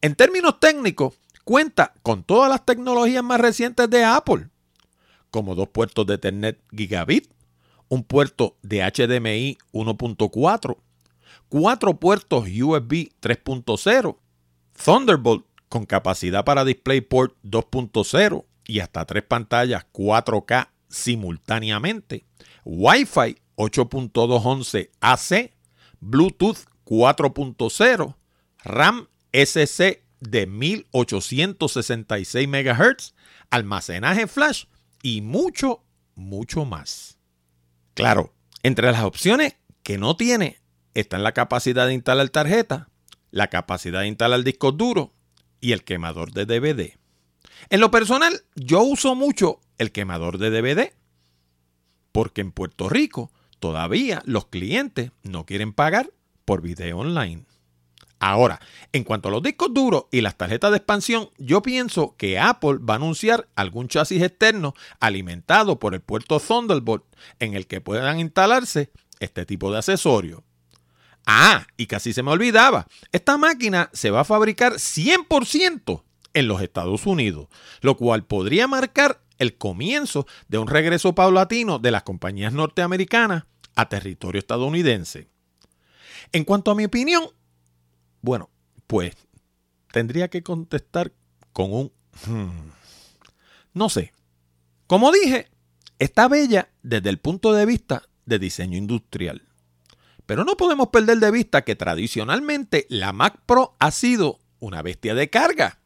En 0.00 0.14
términos 0.14 0.60
técnicos, 0.60 1.14
cuenta 1.44 1.94
con 2.02 2.24
todas 2.24 2.50
las 2.50 2.64
tecnologías 2.64 3.24
más 3.24 3.40
recientes 3.40 3.88
de 3.88 4.04
Apple, 4.04 4.48
como 5.30 5.54
dos 5.54 5.68
puertos 5.68 6.06
de 6.06 6.14
Ethernet 6.14 6.60
gigabit, 6.70 7.33
un 7.88 8.04
puerto 8.04 8.56
de 8.62 8.80
HDMI 8.80 9.58
1.4, 9.72 10.76
cuatro 11.48 12.00
puertos 12.00 12.44
USB 12.44 13.10
3.0, 13.20 14.16
Thunderbolt 14.84 15.46
con 15.68 15.86
capacidad 15.86 16.44
para 16.44 16.64
DisplayPort 16.64 17.36
2.0 17.42 18.44
y 18.66 18.80
hasta 18.80 19.04
tres 19.04 19.24
pantallas 19.24 19.86
4K 19.92 20.68
simultáneamente, 20.88 22.24
Wi-Fi 22.64 23.36
8.211 23.56 24.90
AC, 25.00 25.52
Bluetooth 26.00 26.58
4.0, 26.84 28.16
RAM 28.64 29.08
SC 29.32 30.02
de 30.20 30.46
1866 30.46 32.48
MHz, 32.48 33.14
almacenaje 33.50 34.26
flash 34.26 34.64
y 35.02 35.20
mucho, 35.20 35.84
mucho 36.14 36.64
más. 36.64 37.18
Claro, 37.94 38.34
entre 38.62 38.90
las 38.90 39.04
opciones 39.04 39.56
que 39.82 39.98
no 39.98 40.16
tiene 40.16 40.58
están 40.94 41.22
la 41.22 41.32
capacidad 41.32 41.86
de 41.86 41.94
instalar 41.94 42.28
tarjeta, 42.28 42.88
la 43.30 43.48
capacidad 43.48 44.00
de 44.00 44.08
instalar 44.08 44.42
discos 44.42 44.76
duros 44.76 45.10
y 45.60 45.72
el 45.72 45.84
quemador 45.84 46.32
de 46.32 46.46
DVD. 46.46 46.98
En 47.70 47.80
lo 47.80 47.90
personal, 47.90 48.42
yo 48.54 48.82
uso 48.82 49.14
mucho 49.14 49.60
el 49.78 49.92
quemador 49.92 50.38
de 50.38 50.50
DVD, 50.50 50.92
porque 52.12 52.40
en 52.40 52.52
Puerto 52.52 52.88
Rico 52.88 53.32
todavía 53.60 54.22
los 54.24 54.46
clientes 54.46 55.10
no 55.22 55.46
quieren 55.46 55.72
pagar 55.72 56.10
por 56.44 56.62
video 56.62 56.98
online. 56.98 57.44
Ahora, 58.20 58.60
en 58.92 59.04
cuanto 59.04 59.28
a 59.28 59.32
los 59.32 59.42
discos 59.42 59.74
duros 59.74 60.06
y 60.10 60.20
las 60.20 60.36
tarjetas 60.36 60.70
de 60.70 60.78
expansión, 60.78 61.30
yo 61.36 61.62
pienso 61.62 62.14
que 62.16 62.38
Apple 62.38 62.78
va 62.78 62.94
a 62.94 62.96
anunciar 62.96 63.48
algún 63.54 63.88
chasis 63.88 64.22
externo 64.22 64.74
alimentado 65.00 65.78
por 65.78 65.94
el 65.94 66.00
puerto 66.00 66.40
Thunderbolt 66.40 67.04
en 67.38 67.54
el 67.54 67.66
que 67.66 67.80
puedan 67.80 68.20
instalarse 68.20 68.90
este 69.20 69.44
tipo 69.44 69.70
de 69.70 69.78
accesorios. 69.78 70.42
Ah, 71.26 71.66
y 71.76 71.86
casi 71.86 72.12
se 72.12 72.22
me 72.22 72.30
olvidaba, 72.30 72.86
esta 73.12 73.38
máquina 73.38 73.90
se 73.92 74.10
va 74.10 74.20
a 74.20 74.24
fabricar 74.24 74.74
100% 74.74 76.02
en 76.34 76.48
los 76.48 76.60
Estados 76.60 77.06
Unidos, 77.06 77.48
lo 77.80 77.96
cual 77.96 78.24
podría 78.24 78.68
marcar 78.68 79.20
el 79.38 79.56
comienzo 79.56 80.26
de 80.48 80.58
un 80.58 80.68
regreso 80.68 81.14
paulatino 81.14 81.78
de 81.78 81.90
las 81.90 82.02
compañías 82.02 82.52
norteamericanas 82.52 83.44
a 83.74 83.88
territorio 83.88 84.38
estadounidense. 84.38 85.28
En 86.32 86.44
cuanto 86.44 86.70
a 86.70 86.74
mi 86.74 86.84
opinión, 86.84 87.28
bueno, 88.24 88.48
pues 88.86 89.14
tendría 89.92 90.28
que 90.28 90.42
contestar 90.42 91.12
con 91.52 91.72
un... 91.74 91.92
Hmm, 92.26 92.70
no 93.74 93.90
sé. 93.90 94.14
Como 94.86 95.12
dije, 95.12 95.50
está 95.98 96.26
bella 96.26 96.70
desde 96.82 97.10
el 97.10 97.18
punto 97.18 97.52
de 97.52 97.66
vista 97.66 98.02
de 98.24 98.38
diseño 98.38 98.78
industrial. 98.78 99.42
Pero 100.24 100.44
no 100.44 100.56
podemos 100.56 100.88
perder 100.88 101.18
de 101.18 101.30
vista 101.30 101.64
que 101.64 101.76
tradicionalmente 101.76 102.86
la 102.88 103.12
Mac 103.12 103.42
Pro 103.44 103.76
ha 103.78 103.90
sido 103.90 104.38
una 104.58 104.80
bestia 104.80 105.14
de 105.14 105.28
carga. 105.28 105.80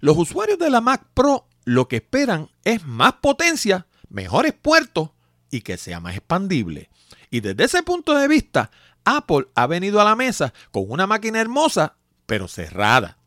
Los 0.00 0.18
usuarios 0.18 0.58
de 0.58 0.68
la 0.68 0.82
Mac 0.82 1.06
Pro 1.14 1.48
lo 1.64 1.88
que 1.88 1.96
esperan 1.96 2.50
es 2.64 2.84
más 2.84 3.14
potencia, 3.14 3.86
mejores 4.10 4.52
puertos 4.52 5.12
y 5.50 5.62
que 5.62 5.78
sea 5.78 6.00
más 6.00 6.16
expandible. 6.16 6.90
Y 7.30 7.40
desde 7.40 7.64
ese 7.64 7.82
punto 7.82 8.14
de 8.14 8.28
vista, 8.28 8.70
Apple 9.04 9.48
ha 9.54 9.66
venido 9.66 10.00
a 10.00 10.04
la 10.04 10.16
mesa 10.16 10.52
con 10.70 10.84
una 10.88 11.06
máquina 11.06 11.40
hermosa, 11.40 11.96
pero 12.26 12.48
cerrada. 12.48 13.18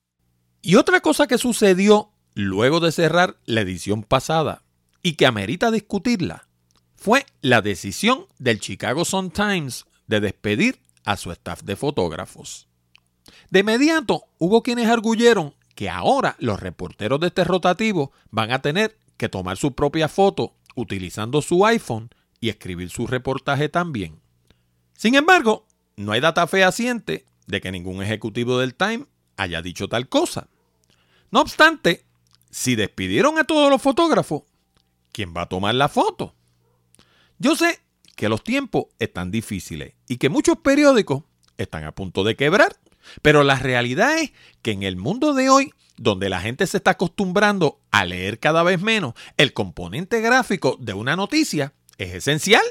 Y 0.67 0.75
otra 0.75 0.99
cosa 0.99 1.27
que 1.27 1.37
sucedió 1.37 2.11
luego 2.33 2.81
de 2.81 2.91
cerrar 2.91 3.37
la 3.45 3.61
edición 3.61 4.03
pasada 4.03 4.63
y 5.01 5.13
que 5.13 5.25
amerita 5.25 5.71
discutirla 5.71 6.49
fue 6.97 7.25
la 7.39 7.61
decisión 7.61 8.25
del 8.37 8.59
Chicago 8.59 9.05
Sun-Times 9.05 9.85
de 10.07 10.19
despedir 10.19 10.81
a 11.05 11.15
su 11.15 11.31
staff 11.31 11.63
de 11.63 11.77
fotógrafos. 11.77 12.67
De 13.49 13.59
inmediato 13.59 14.25
hubo 14.39 14.61
quienes 14.61 14.89
arguyeron 14.89 15.55
que 15.73 15.89
ahora 15.89 16.35
los 16.37 16.59
reporteros 16.59 17.21
de 17.21 17.27
este 17.27 17.45
rotativo 17.45 18.11
van 18.29 18.51
a 18.51 18.61
tener 18.61 18.97
que 19.15 19.29
tomar 19.29 19.55
su 19.55 19.73
propia 19.73 20.09
foto 20.09 20.57
utilizando 20.75 21.41
su 21.41 21.65
iPhone 21.65 22.09
y 22.41 22.49
escribir 22.49 22.89
su 22.89 23.07
reportaje 23.07 23.69
también. 23.69 24.19
Sin 24.97 25.15
embargo, 25.15 25.65
no 25.95 26.11
hay 26.11 26.19
data 26.19 26.45
fehaciente 26.45 27.23
de 27.45 27.61
que 27.61 27.71
ningún 27.71 28.03
ejecutivo 28.03 28.59
del 28.59 28.75
Time 28.75 29.05
haya 29.37 29.61
dicho 29.61 29.87
tal 29.87 30.09
cosa. 30.09 30.49
No 31.31 31.41
obstante, 31.41 32.05
si 32.49 32.75
despidieron 32.75 33.37
a 33.37 33.43
todos 33.43 33.69
los 33.69 33.81
fotógrafos, 33.81 34.43
¿quién 35.11 35.33
va 35.35 35.43
a 35.43 35.49
tomar 35.49 35.75
la 35.75 35.89
foto? 35.89 36.35
Yo 37.39 37.55
sé 37.55 37.79
que 38.15 38.29
los 38.29 38.43
tiempos 38.43 38.85
están 38.99 39.29
difíciles 39.31 39.93
y 40.07 40.17
que 40.17 40.29
muchos 40.29 40.57
periódicos 40.57 41.23
están 41.57 41.83
a 41.83 41.93
punto 41.93 42.23
de 42.23 42.35
quebrar, 42.35 42.75
pero 43.21 43.43
la 43.43 43.55
realidad 43.55 44.17
es 44.17 44.31
que 44.61 44.71
en 44.71 44.83
el 44.83 44.95
mundo 44.95 45.33
de 45.33 45.49
hoy, 45.49 45.73
donde 45.97 46.29
la 46.29 46.41
gente 46.41 46.67
se 46.67 46.77
está 46.77 46.91
acostumbrando 46.91 47.79
a 47.91 48.05
leer 48.05 48.39
cada 48.39 48.63
vez 48.63 48.81
menos, 48.81 49.13
el 49.37 49.53
componente 49.53 50.21
gráfico 50.21 50.77
de 50.79 50.93
una 50.93 51.15
noticia 51.15 51.73
es 51.97 52.13
esencial. 52.13 52.63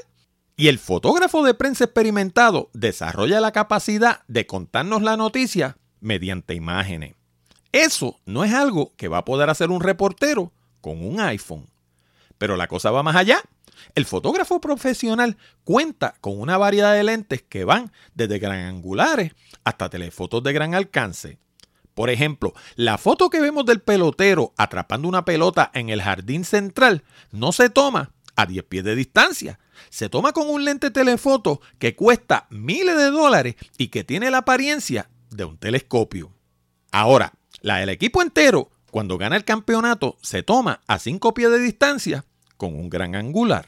Y 0.59 0.69
el 0.69 0.79
fotógrafo 0.79 1.43
de 1.43 1.53
prensa 1.53 1.83
experimentado 1.83 2.71
desarrolla 2.73 3.39
la 3.39 3.51
capacidad 3.51 4.23
de 4.27 4.47
contarnos 4.47 5.03
la 5.03 5.15
noticia 5.15 5.77
mediante 5.99 6.55
imágenes. 6.55 7.13
Eso 7.71 8.19
no 8.25 8.43
es 8.43 8.53
algo 8.53 8.93
que 8.95 9.07
va 9.07 9.19
a 9.19 9.25
poder 9.25 9.49
hacer 9.49 9.69
un 9.69 9.81
reportero 9.81 10.51
con 10.81 11.05
un 11.05 11.19
iPhone. 11.19 11.67
Pero 12.37 12.55
la 12.55 12.67
cosa 12.67 12.91
va 12.91 13.03
más 13.03 13.15
allá. 13.15 13.41
El 13.95 14.05
fotógrafo 14.05 14.59
profesional 14.61 15.37
cuenta 15.63 16.15
con 16.21 16.39
una 16.39 16.57
variedad 16.57 16.93
de 16.93 17.03
lentes 17.03 17.43
que 17.43 17.63
van 17.63 17.91
desde 18.15 18.39
gran 18.39 18.59
angulares 18.59 19.33
hasta 19.63 19.89
telefotos 19.89 20.43
de 20.43 20.53
gran 20.53 20.73
alcance. 20.73 21.37
Por 21.93 22.09
ejemplo, 22.11 22.53
la 22.75 22.97
foto 22.99 23.29
que 23.29 23.41
vemos 23.41 23.65
del 23.65 23.81
pelotero 23.81 24.53
atrapando 24.55 25.07
una 25.07 25.25
pelota 25.25 25.71
en 25.73 25.89
el 25.89 26.01
jardín 26.01 26.45
central 26.45 27.03
no 27.31 27.51
se 27.51 27.69
toma 27.69 28.11
a 28.35 28.45
10 28.45 28.63
pies 28.65 28.83
de 28.83 28.95
distancia. 28.95 29.59
Se 29.89 30.07
toma 30.07 30.31
con 30.31 30.49
un 30.49 30.63
lente 30.63 30.91
telefoto 30.91 31.59
que 31.79 31.95
cuesta 31.95 32.45
miles 32.49 32.97
de 32.97 33.09
dólares 33.09 33.55
y 33.77 33.87
que 33.87 34.03
tiene 34.03 34.29
la 34.29 34.39
apariencia 34.39 35.09
de 35.31 35.45
un 35.45 35.57
telescopio. 35.57 36.31
Ahora, 36.91 37.33
la 37.67 37.77
del 37.77 37.89
equipo 37.89 38.21
entero, 38.21 38.71
cuando 38.91 39.17
gana 39.17 39.35
el 39.35 39.43
campeonato, 39.43 40.17
se 40.21 40.41
toma 40.41 40.81
a 40.87 40.99
5 40.99 41.33
pies 41.33 41.51
de 41.51 41.59
distancia 41.59 42.25
con 42.55 42.73
un 42.73 42.89
gran 42.89 43.13
angular. 43.13 43.65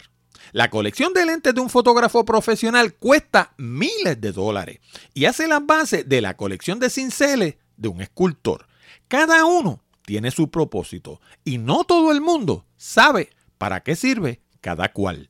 La 0.53 0.69
colección 0.69 1.13
de 1.13 1.25
lentes 1.25 1.53
de 1.53 1.59
un 1.61 1.69
fotógrafo 1.69 2.23
profesional 2.23 2.93
cuesta 2.93 3.53
miles 3.57 4.19
de 4.19 4.31
dólares 4.31 4.79
y 5.13 5.25
hace 5.25 5.47
las 5.47 5.65
bases 5.65 6.07
de 6.07 6.21
la 6.21 6.37
colección 6.37 6.79
de 6.79 6.89
cinceles 6.89 7.55
de 7.75 7.89
un 7.89 8.01
escultor. 8.01 8.67
Cada 9.09 9.43
uno 9.45 9.83
tiene 10.05 10.31
su 10.31 10.49
propósito 10.49 11.19
y 11.43 11.57
no 11.57 11.83
todo 11.83 12.11
el 12.11 12.21
mundo 12.21 12.65
sabe 12.77 13.29
para 13.57 13.81
qué 13.81 13.97
sirve 13.97 14.41
cada 14.61 14.93
cual. 14.93 15.29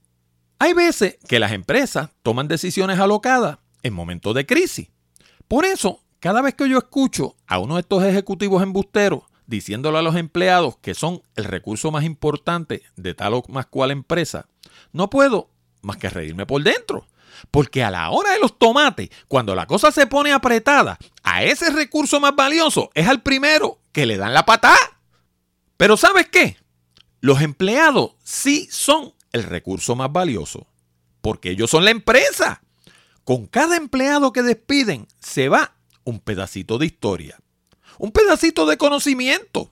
Hay 0.59 0.73
veces 0.73 1.17
que 1.27 1.39
las 1.39 1.53
empresas 1.53 2.11
toman 2.21 2.47
decisiones 2.47 2.99
alocadas 2.99 3.57
en 3.81 3.93
momentos 3.93 4.35
de 4.35 4.45
crisis. 4.45 4.89
Por 5.47 5.65
eso, 5.65 6.03
cada 6.19 6.41
vez 6.41 6.55
que 6.55 6.67
yo 6.69 6.77
escucho 6.77 7.35
a 7.47 7.59
uno 7.59 7.75
de 7.75 7.81
estos 7.81 8.03
ejecutivos 8.03 8.61
embusteros 8.61 9.23
diciéndole 9.47 9.97
a 9.97 10.01
los 10.01 10.15
empleados 10.15 10.77
que 10.77 10.93
son 10.93 11.23
el 11.35 11.45
recurso 11.45 11.91
más 11.91 12.03
importante 12.03 12.83
de 12.95 13.13
tal 13.13 13.33
o 13.33 13.43
más 13.49 13.65
cual 13.65 13.91
empresa, 13.91 14.47
no 14.91 15.09
puedo 15.09 15.49
más 15.81 15.97
que 15.97 16.09
reírme 16.09 16.45
por 16.45 16.61
dentro. 16.61 17.07
Porque 17.51 17.83
a 17.83 17.89
la 17.89 18.09
hora 18.09 18.33
de 18.33 18.39
los 18.39 18.59
tomates, 18.59 19.09
cuando 19.27 19.55
la 19.55 19.65
cosa 19.65 19.91
se 19.91 20.07
pone 20.07 20.33
apretada, 20.33 20.99
a 21.23 21.43
ese 21.43 21.69
recurso 21.69 22.19
más 22.19 22.35
valioso 22.35 22.91
es 22.93 23.07
al 23.07 23.21
primero 23.21 23.79
que 23.91 24.05
le 24.05 24.17
dan 24.17 24.33
la 24.33 24.45
patada. 24.45 24.77
Pero 25.77 25.95
¿sabes 25.95 26.27
qué? 26.27 26.57
Los 27.21 27.41
empleados 27.41 28.15
sí 28.23 28.67
son 28.69 29.13
el 29.31 29.43
recurso 29.43 29.95
más 29.95 30.11
valioso, 30.11 30.67
porque 31.21 31.51
ellos 31.51 31.69
son 31.69 31.85
la 31.85 31.91
empresa. 31.91 32.61
Con 33.23 33.47
cada 33.47 33.77
empleado 33.77 34.33
que 34.33 34.43
despiden 34.43 35.07
se 35.19 35.49
va 35.49 35.75
un 36.09 36.19
pedacito 36.19 36.77
de 36.77 36.87
historia, 36.87 37.39
un 37.97 38.11
pedacito 38.11 38.65
de 38.65 38.77
conocimiento, 38.77 39.71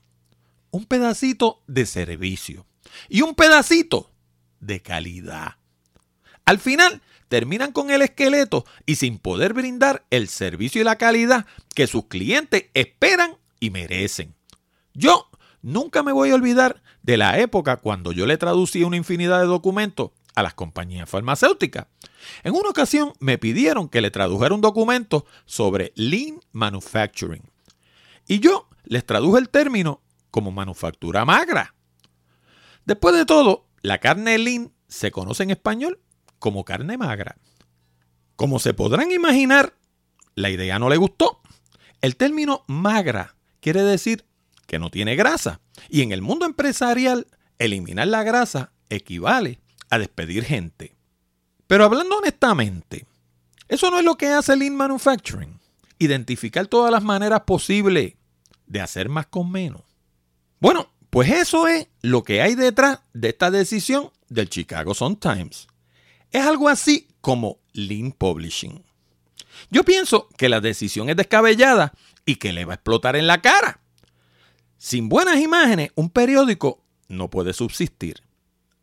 un 0.69 0.85
pedacito 0.85 1.63
de 1.67 1.85
servicio 1.85 2.65
y 3.09 3.21
un 3.21 3.35
pedacito 3.35 4.11
de 4.59 4.81
calidad. 4.81 5.55
Al 6.45 6.59
final 6.59 7.01
terminan 7.27 7.71
con 7.71 7.89
el 7.89 8.03
esqueleto 8.03 8.65
y 8.85 8.95
sin 8.95 9.17
poder 9.17 9.53
brindar 9.53 10.05
el 10.11 10.27
servicio 10.29 10.79
y 10.79 10.85
la 10.85 10.97
calidad 10.97 11.45
que 11.75 11.87
sus 11.87 12.05
clientes 12.05 12.65
esperan 12.73 13.35
y 13.59 13.71
merecen. 13.71 14.35
Yo 14.93 15.29
nunca 15.61 16.03
me 16.03 16.11
voy 16.11 16.29
a 16.29 16.35
olvidar 16.35 16.81
de 17.01 17.17
la 17.17 17.39
época 17.39 17.77
cuando 17.77 18.11
yo 18.11 18.25
le 18.25 18.37
traducía 18.37 18.87
una 18.87 18.97
infinidad 18.97 19.39
de 19.39 19.47
documentos 19.47 20.11
a 20.37 20.43
las 20.43 20.53
compañías 20.53 21.09
farmacéuticas. 21.09 21.87
En 22.43 22.53
una 22.53 22.69
ocasión 22.69 23.13
me 23.19 23.39
pidieron 23.39 23.89
que 23.89 24.01
le 24.01 24.11
tradujera 24.11 24.53
un 24.53 24.61
documento 24.61 25.25
sobre 25.45 25.93
lean 25.95 26.39
manufacturing. 26.51 27.41
Y 28.27 28.39
yo 28.39 28.69
les 28.83 29.03
traduje 29.03 29.39
el 29.39 29.49
término 29.49 30.03
como 30.29 30.51
manufactura 30.51 31.25
magra. 31.25 31.73
Después 32.85 33.15
de 33.15 33.25
todo, 33.25 33.65
la 33.81 33.97
carne 33.97 34.37
lean 34.37 34.71
se 34.87 35.09
conoce 35.09 35.41
en 35.41 35.49
español 35.49 35.99
como 36.37 36.65
carne 36.65 36.99
magra. 36.99 37.37
Como 38.35 38.59
se 38.59 38.75
podrán 38.75 39.11
imaginar, 39.11 39.73
la 40.35 40.51
idea 40.51 40.77
no 40.77 40.87
le 40.87 40.97
gustó. 40.97 41.41
El 42.01 42.15
término 42.15 42.63
magra 42.67 43.35
quiere 43.59 43.81
decir 43.81 44.27
que 44.67 44.77
no 44.77 44.91
tiene 44.91 45.15
grasa. 45.15 45.61
Y 45.89 46.03
en 46.03 46.11
el 46.11 46.21
mundo 46.21 46.45
empresarial, 46.45 47.25
eliminar 47.57 48.07
la 48.07 48.21
grasa 48.21 48.71
equivale 48.91 49.61
a 49.89 49.99
despedir 49.99 50.43
gente. 50.43 50.95
Pero 51.67 51.85
hablando 51.85 52.17
honestamente, 52.17 53.05
eso 53.67 53.91
no 53.91 53.99
es 53.99 54.05
lo 54.05 54.15
que 54.15 54.27
hace 54.27 54.55
Lean 54.55 54.75
Manufacturing. 54.75 55.59
Identificar 55.99 56.67
todas 56.67 56.91
las 56.91 57.03
maneras 57.03 57.41
posibles 57.41 58.15
de 58.65 58.81
hacer 58.81 59.09
más 59.09 59.27
con 59.27 59.51
menos. 59.51 59.81
Bueno, 60.59 60.91
pues 61.09 61.29
eso 61.29 61.67
es 61.67 61.87
lo 62.01 62.23
que 62.23 62.41
hay 62.41 62.55
detrás 62.55 62.99
de 63.13 63.29
esta 63.29 63.51
decisión 63.51 64.11
del 64.29 64.49
Chicago 64.49 64.93
Sun-Times. 64.93 65.67
Es 66.31 66.45
algo 66.45 66.69
así 66.69 67.07
como 67.21 67.59
Lean 67.73 68.11
Publishing. 68.11 68.83
Yo 69.69 69.83
pienso 69.83 70.29
que 70.37 70.49
la 70.49 70.61
decisión 70.61 71.09
es 71.09 71.15
descabellada 71.15 71.93
y 72.25 72.35
que 72.35 72.53
le 72.53 72.65
va 72.65 72.73
a 72.73 72.75
explotar 72.75 73.15
en 73.15 73.27
la 73.27 73.41
cara. 73.41 73.79
Sin 74.77 75.09
buenas 75.09 75.39
imágenes, 75.39 75.91
un 75.95 76.09
periódico 76.09 76.83
no 77.07 77.29
puede 77.29 77.53
subsistir. 77.53 78.21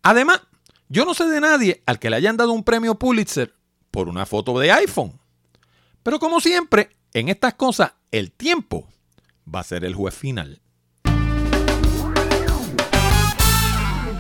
Además, 0.03 0.41
yo 0.95 1.05
no 1.05 1.13
sé 1.13 1.27
de 1.27 1.41
nadie 1.41 1.83
al 1.87 1.99
que 1.99 2.09
le 2.09 2.15
hayan 2.15 2.37
dado 2.37 2.53
un 2.53 2.63
premio 2.63 2.95
Pulitzer 2.95 3.53
por 3.91 4.09
una 4.09 4.27
foto 4.27 4.57
de 4.61 4.71
iPhone. 4.71 5.21
Pero 6.05 6.21
como 6.21 6.41
siempre, 6.41 6.91
en 7.13 7.29
estas 7.29 7.55
cosas, 7.55 7.95
el 8.13 8.31
tiempo 8.31 8.89
va 9.53 9.59
a 9.59 9.65
ser 9.65 9.85
el 9.85 9.97
juez 9.97 10.15
final. 10.15 10.63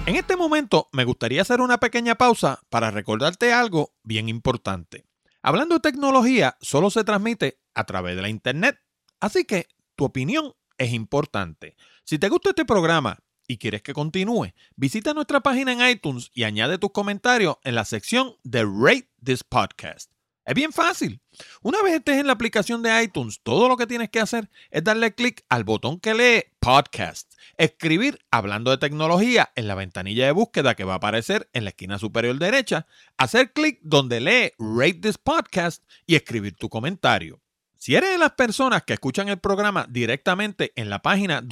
En 0.06 0.16
este 0.16 0.36
momento 0.36 0.88
me 0.90 1.04
gustaría 1.04 1.42
hacer 1.42 1.60
una 1.60 1.78
pequeña 1.78 2.16
pausa 2.16 2.60
para 2.70 2.90
recordarte 2.90 3.52
algo 3.52 3.94
bien 4.02 4.28
importante. 4.28 5.04
Hablando 5.42 5.76
de 5.76 5.80
tecnología, 5.80 6.56
solo 6.60 6.90
se 6.90 7.04
transmite 7.04 7.60
a 7.74 7.84
través 7.84 8.16
de 8.16 8.22
la 8.22 8.28
Internet, 8.28 8.80
así 9.20 9.44
que 9.44 9.68
tu 9.94 10.06
opinión 10.06 10.54
es 10.76 10.92
importante. 10.92 11.76
Si 12.02 12.18
te 12.18 12.28
gusta 12.28 12.48
este 12.48 12.64
programa 12.64 13.20
y 13.46 13.58
quieres 13.58 13.82
que 13.82 13.94
continúe, 13.94 14.52
visita 14.76 15.14
nuestra 15.14 15.40
página 15.40 15.72
en 15.72 15.88
iTunes 15.88 16.30
y 16.34 16.44
añade 16.44 16.78
tus 16.78 16.92
comentarios 16.92 17.56
en 17.64 17.74
la 17.74 17.84
sección 17.84 18.36
de 18.42 18.64
Rate 18.64 19.08
This 19.22 19.44
Podcast. 19.44 20.10
Es 20.46 20.54
bien 20.54 20.72
fácil. 20.72 21.22
Una 21.62 21.82
vez 21.82 21.94
estés 21.94 22.18
en 22.18 22.26
la 22.26 22.34
aplicación 22.34 22.82
de 22.82 23.02
iTunes, 23.02 23.40
todo 23.42 23.66
lo 23.66 23.78
que 23.78 23.86
tienes 23.86 24.10
que 24.10 24.20
hacer 24.20 24.50
es 24.70 24.84
darle 24.84 25.14
clic 25.14 25.42
al 25.48 25.64
botón 25.64 25.98
que 25.98 26.12
lee 26.12 26.44
Podcast, 26.60 27.32
escribir 27.56 28.18
hablando 28.30 28.70
de 28.70 28.76
tecnología 28.76 29.50
en 29.54 29.68
la 29.68 29.74
ventanilla 29.74 30.26
de 30.26 30.32
búsqueda 30.32 30.74
que 30.74 30.84
va 30.84 30.94
a 30.94 30.96
aparecer 30.96 31.48
en 31.54 31.64
la 31.64 31.70
esquina 31.70 31.98
superior 31.98 32.38
derecha, 32.38 32.86
hacer 33.16 33.52
clic 33.52 33.80
donde 33.82 34.20
lee 34.20 34.52
Rate 34.58 35.00
this 35.00 35.18
Podcast 35.18 35.82
y 36.06 36.14
escribir 36.14 36.56
tu 36.56 36.68
comentario. 36.68 37.40
Si 37.78 37.94
eres 37.94 38.10
de 38.10 38.18
las 38.18 38.32
personas 38.32 38.82
que 38.82 38.94
escuchan 38.94 39.28
el 39.28 39.38
programa 39.38 39.86
directamente 39.90 40.72
en 40.76 40.90
la 40.90 41.00
página 41.00 41.42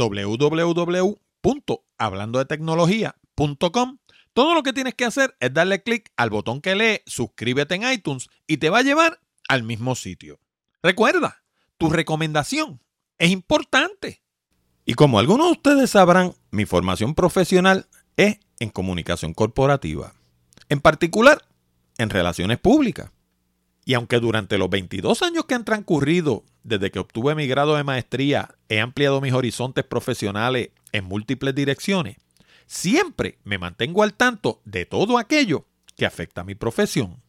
www.hablandodetecnología.com, 1.43 3.99
todo 4.33 4.55
lo 4.55 4.63
que 4.63 4.73
tienes 4.73 4.95
que 4.95 5.05
hacer 5.05 5.37
es 5.41 5.53
darle 5.53 5.83
clic 5.83 6.11
al 6.17 6.31
botón 6.31 6.61
que 6.61 6.75
lee 6.75 7.01
suscríbete 7.07 7.75
en 7.75 7.93
iTunes 7.93 8.29
y 8.47 8.59
te 8.59 8.71
va 8.71 8.79
a 8.79 8.83
llevar 8.83 9.21
al 9.49 9.63
mismo 9.63 9.95
sitio. 9.95 10.41
Recuerda, 10.83 11.43
tu 11.77 11.91
recomendación 11.91 12.81
es 13.19 13.31
importante. 13.31 14.23
Y 14.85 14.95
como 14.95 15.19
algunos 15.19 15.47
de 15.47 15.53
ustedes 15.53 15.91
sabrán, 15.91 16.35
mi 16.51 16.65
formación 16.65 17.15
profesional 17.15 17.87
es 18.17 18.39
en 18.59 18.71
comunicación 18.71 19.35
corporativa, 19.35 20.15
en 20.69 20.81
particular 20.81 21.45
en 21.99 22.11
relaciones 22.11 22.59
públicas. 22.59 23.11
Y 23.85 23.95
aunque 23.95 24.21
durante 24.21 24.59
los 24.59 24.71
22 24.71 25.23
años 25.23 25.45
que 25.45 25.55
han 25.55 25.65
transcurrido 25.65 26.45
desde 26.65 26.91
que 26.91 26.99
obtuve 26.99 27.35
mi 27.35 27.47
grado 27.47 27.77
de 27.77 27.85
maestría 27.85 28.55
he 28.69 28.81
ampliado 28.81 29.21
mis 29.21 29.33
horizontes 29.33 29.85
profesionales 29.85 30.71
en 30.93 31.05
múltiples 31.05 31.55
direcciones, 31.55 32.17
siempre 32.67 33.39
me 33.45 33.59
mantengo 33.59 34.03
al 34.03 34.15
tanto 34.15 34.61
de 34.65 34.87
todo 34.87 35.19
aquello 35.19 35.67
que 35.97 36.07
afecta 36.07 36.43
a 36.43 36.45
mi 36.45 36.55
profesión. 36.55 37.23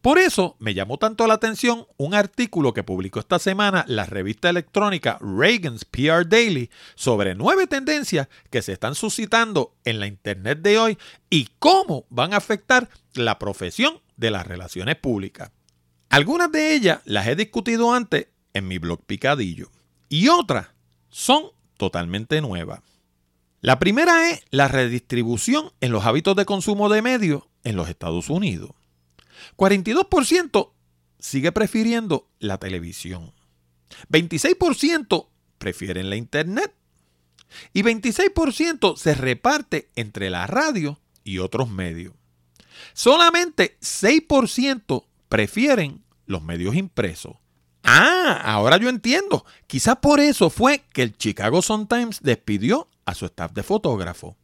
Por 0.00 0.18
eso 0.18 0.56
me 0.58 0.74
llamó 0.74 0.98
tanto 0.98 1.26
la 1.26 1.34
atención 1.34 1.86
un 1.96 2.14
artículo 2.14 2.74
que 2.74 2.82
publicó 2.82 3.20
esta 3.20 3.38
semana 3.38 3.84
la 3.88 4.06
revista 4.06 4.50
electrónica 4.50 5.18
Reagan's 5.20 5.84
PR 5.84 6.26
Daily 6.28 6.70
sobre 6.94 7.34
nueve 7.34 7.66
tendencias 7.66 8.28
que 8.50 8.62
se 8.62 8.72
están 8.72 8.94
suscitando 8.94 9.74
en 9.84 10.00
la 10.00 10.06
Internet 10.06 10.60
de 10.60 10.78
hoy 10.78 10.98
y 11.28 11.48
cómo 11.58 12.06
van 12.10 12.34
a 12.34 12.38
afectar 12.38 12.88
la 13.14 13.38
profesión 13.38 14.00
de 14.16 14.30
las 14.30 14.46
relaciones 14.46 14.96
públicas. 14.96 15.50
Algunas 16.10 16.50
de 16.50 16.74
ellas 16.74 17.00
las 17.04 17.26
he 17.28 17.36
discutido 17.36 17.94
antes 17.94 18.28
en 18.54 18.68
mi 18.68 18.78
blog 18.78 19.04
Picadillo 19.04 19.70
y 20.08 20.28
otras 20.28 20.68
son 21.08 21.44
totalmente 21.76 22.40
nuevas. 22.40 22.80
La 23.60 23.78
primera 23.78 24.30
es 24.30 24.42
la 24.50 24.68
redistribución 24.68 25.72
en 25.80 25.92
los 25.92 26.06
hábitos 26.06 26.34
de 26.36 26.46
consumo 26.46 26.88
de 26.88 27.02
medios 27.02 27.44
en 27.64 27.76
los 27.76 27.88
Estados 27.88 28.30
Unidos. 28.30 28.70
42% 29.56 30.70
sigue 31.18 31.52
prefiriendo 31.52 32.28
la 32.38 32.58
televisión. 32.58 33.32
26% 34.10 35.28
prefieren 35.58 36.10
la 36.10 36.16
Internet. 36.16 36.74
Y 37.72 37.82
26% 37.82 38.96
se 38.96 39.14
reparte 39.14 39.88
entre 39.96 40.30
la 40.30 40.46
radio 40.46 41.00
y 41.24 41.38
otros 41.38 41.68
medios. 41.68 42.14
Solamente 42.92 43.76
6% 43.80 45.04
prefieren 45.28 46.02
los 46.26 46.42
medios 46.42 46.76
impresos. 46.76 47.36
Ah, 47.82 48.40
ahora 48.44 48.76
yo 48.76 48.88
entiendo. 48.88 49.44
Quizás 49.66 49.96
por 49.96 50.20
eso 50.20 50.50
fue 50.50 50.84
que 50.92 51.02
el 51.02 51.16
Chicago 51.16 51.62
Sun-Times 51.62 52.20
despidió 52.22 52.88
a 53.04 53.14
su 53.14 53.26
staff 53.26 53.52
de 53.52 53.62
fotógrafo 53.62 54.36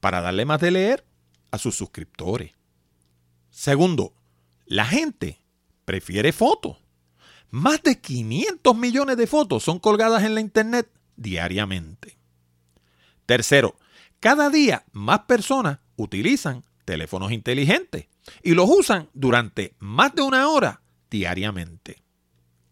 para 0.00 0.20
darle 0.20 0.44
más 0.44 0.60
de 0.60 0.70
leer 0.70 1.04
a 1.50 1.58
sus 1.58 1.74
suscriptores. 1.76 2.52
Segundo, 3.50 4.14
la 4.66 4.84
gente 4.84 5.40
prefiere 5.84 6.32
fotos. 6.32 6.78
Más 7.50 7.82
de 7.82 8.00
500 8.00 8.76
millones 8.76 9.16
de 9.16 9.26
fotos 9.26 9.64
son 9.64 9.80
colgadas 9.80 10.22
en 10.22 10.34
la 10.34 10.40
Internet 10.40 10.88
diariamente. 11.16 12.16
Tercero, 13.26 13.76
cada 14.20 14.50
día 14.50 14.84
más 14.92 15.20
personas 15.20 15.78
utilizan 15.96 16.64
teléfonos 16.84 17.32
inteligentes 17.32 18.06
y 18.42 18.54
los 18.54 18.68
usan 18.68 19.08
durante 19.14 19.74
más 19.78 20.14
de 20.14 20.22
una 20.22 20.48
hora 20.48 20.82
diariamente. 21.10 22.02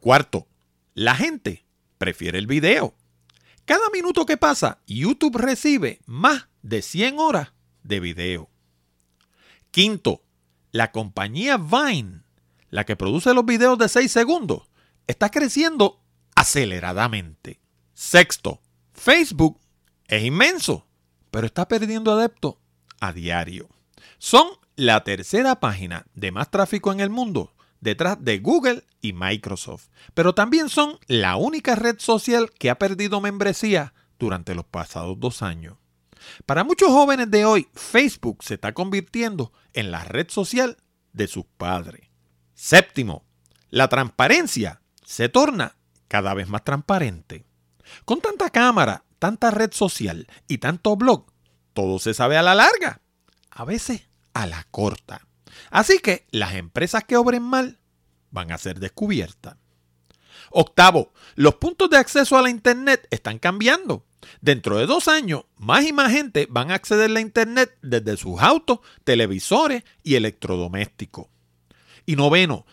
Cuarto, 0.00 0.46
la 0.94 1.16
gente 1.16 1.64
prefiere 1.98 2.38
el 2.38 2.46
video. 2.46 2.94
Cada 3.64 3.90
minuto 3.90 4.26
que 4.26 4.36
pasa, 4.36 4.80
YouTube 4.86 5.36
recibe 5.36 6.00
más 6.06 6.48
de 6.62 6.82
100 6.82 7.18
horas 7.18 7.52
de 7.82 8.00
video. 8.00 8.48
Quinto, 9.72 10.22
la 10.70 10.92
compañía 10.92 11.58
Vine, 11.58 12.22
la 12.70 12.84
que 12.84 12.96
produce 12.96 13.34
los 13.34 13.44
videos 13.44 13.76
de 13.76 13.88
6 13.88 14.10
segundos, 14.10 14.68
está 15.06 15.30
creciendo 15.30 16.00
aceleradamente. 16.36 17.60
Sexto, 17.92 18.62
Facebook 18.92 19.58
es 20.06 20.22
inmenso, 20.24 20.86
pero 21.32 21.46
está 21.46 21.66
perdiendo 21.66 22.12
adeptos 22.12 22.54
a 23.00 23.12
diario. 23.12 23.68
Son 24.18 24.46
la 24.76 25.02
tercera 25.02 25.58
página 25.58 26.06
de 26.14 26.30
más 26.30 26.50
tráfico 26.50 26.92
en 26.92 27.00
el 27.00 27.10
mundo 27.10 27.52
detrás 27.80 28.18
de 28.20 28.38
Google 28.38 28.84
y 29.00 29.12
Microsoft, 29.12 29.88
pero 30.14 30.34
también 30.34 30.68
son 30.68 30.98
la 31.06 31.36
única 31.36 31.74
red 31.74 31.96
social 31.98 32.50
que 32.50 32.70
ha 32.70 32.78
perdido 32.78 33.20
membresía 33.20 33.94
durante 34.18 34.54
los 34.54 34.64
pasados 34.64 35.18
dos 35.18 35.42
años. 35.42 35.76
Para 36.46 36.64
muchos 36.64 36.88
jóvenes 36.88 37.30
de 37.30 37.44
hoy, 37.44 37.68
Facebook 37.74 38.42
se 38.42 38.54
está 38.54 38.72
convirtiendo 38.72 39.52
en 39.72 39.90
la 39.90 40.04
red 40.04 40.28
social 40.28 40.76
de 41.12 41.28
sus 41.28 41.44
padres. 41.56 42.08
Séptimo, 42.54 43.24
la 43.70 43.88
transparencia 43.88 44.82
se 45.04 45.28
torna 45.28 45.76
cada 46.08 46.34
vez 46.34 46.48
más 46.48 46.64
transparente. 46.64 47.46
Con 48.04 48.20
tanta 48.20 48.50
cámara, 48.50 49.04
tanta 49.18 49.50
red 49.50 49.72
social 49.72 50.26
y 50.48 50.58
tanto 50.58 50.96
blog, 50.96 51.26
todo 51.72 51.98
se 51.98 52.14
sabe 52.14 52.36
a 52.36 52.42
la 52.42 52.54
larga, 52.54 53.00
a 53.50 53.64
veces 53.64 54.08
a 54.34 54.46
la 54.46 54.66
corta. 54.70 55.27
Así 55.70 55.98
que 55.98 56.26
las 56.30 56.54
empresas 56.54 57.04
que 57.04 57.16
obren 57.16 57.42
mal 57.42 57.78
van 58.30 58.52
a 58.52 58.58
ser 58.58 58.80
descubiertas. 58.80 59.56
Octavo, 60.50 61.12
los 61.34 61.56
puntos 61.56 61.90
de 61.90 61.98
acceso 61.98 62.36
a 62.36 62.42
la 62.42 62.50
Internet 62.50 63.06
están 63.10 63.38
cambiando. 63.38 64.04
Dentro 64.40 64.78
de 64.78 64.86
dos 64.86 65.08
años, 65.08 65.44
más 65.56 65.86
y 65.86 65.92
más 65.92 66.12
gente 66.12 66.46
van 66.50 66.70
a 66.70 66.74
acceder 66.74 67.10
a 67.10 67.14
la 67.14 67.20
Internet 67.20 67.76
desde 67.82 68.16
sus 68.16 68.40
autos, 68.40 68.80
televisores 69.04 69.84
y 70.02 70.16
electrodomésticos. 70.16 71.26
Y 72.06 72.16
noveno, 72.16 72.66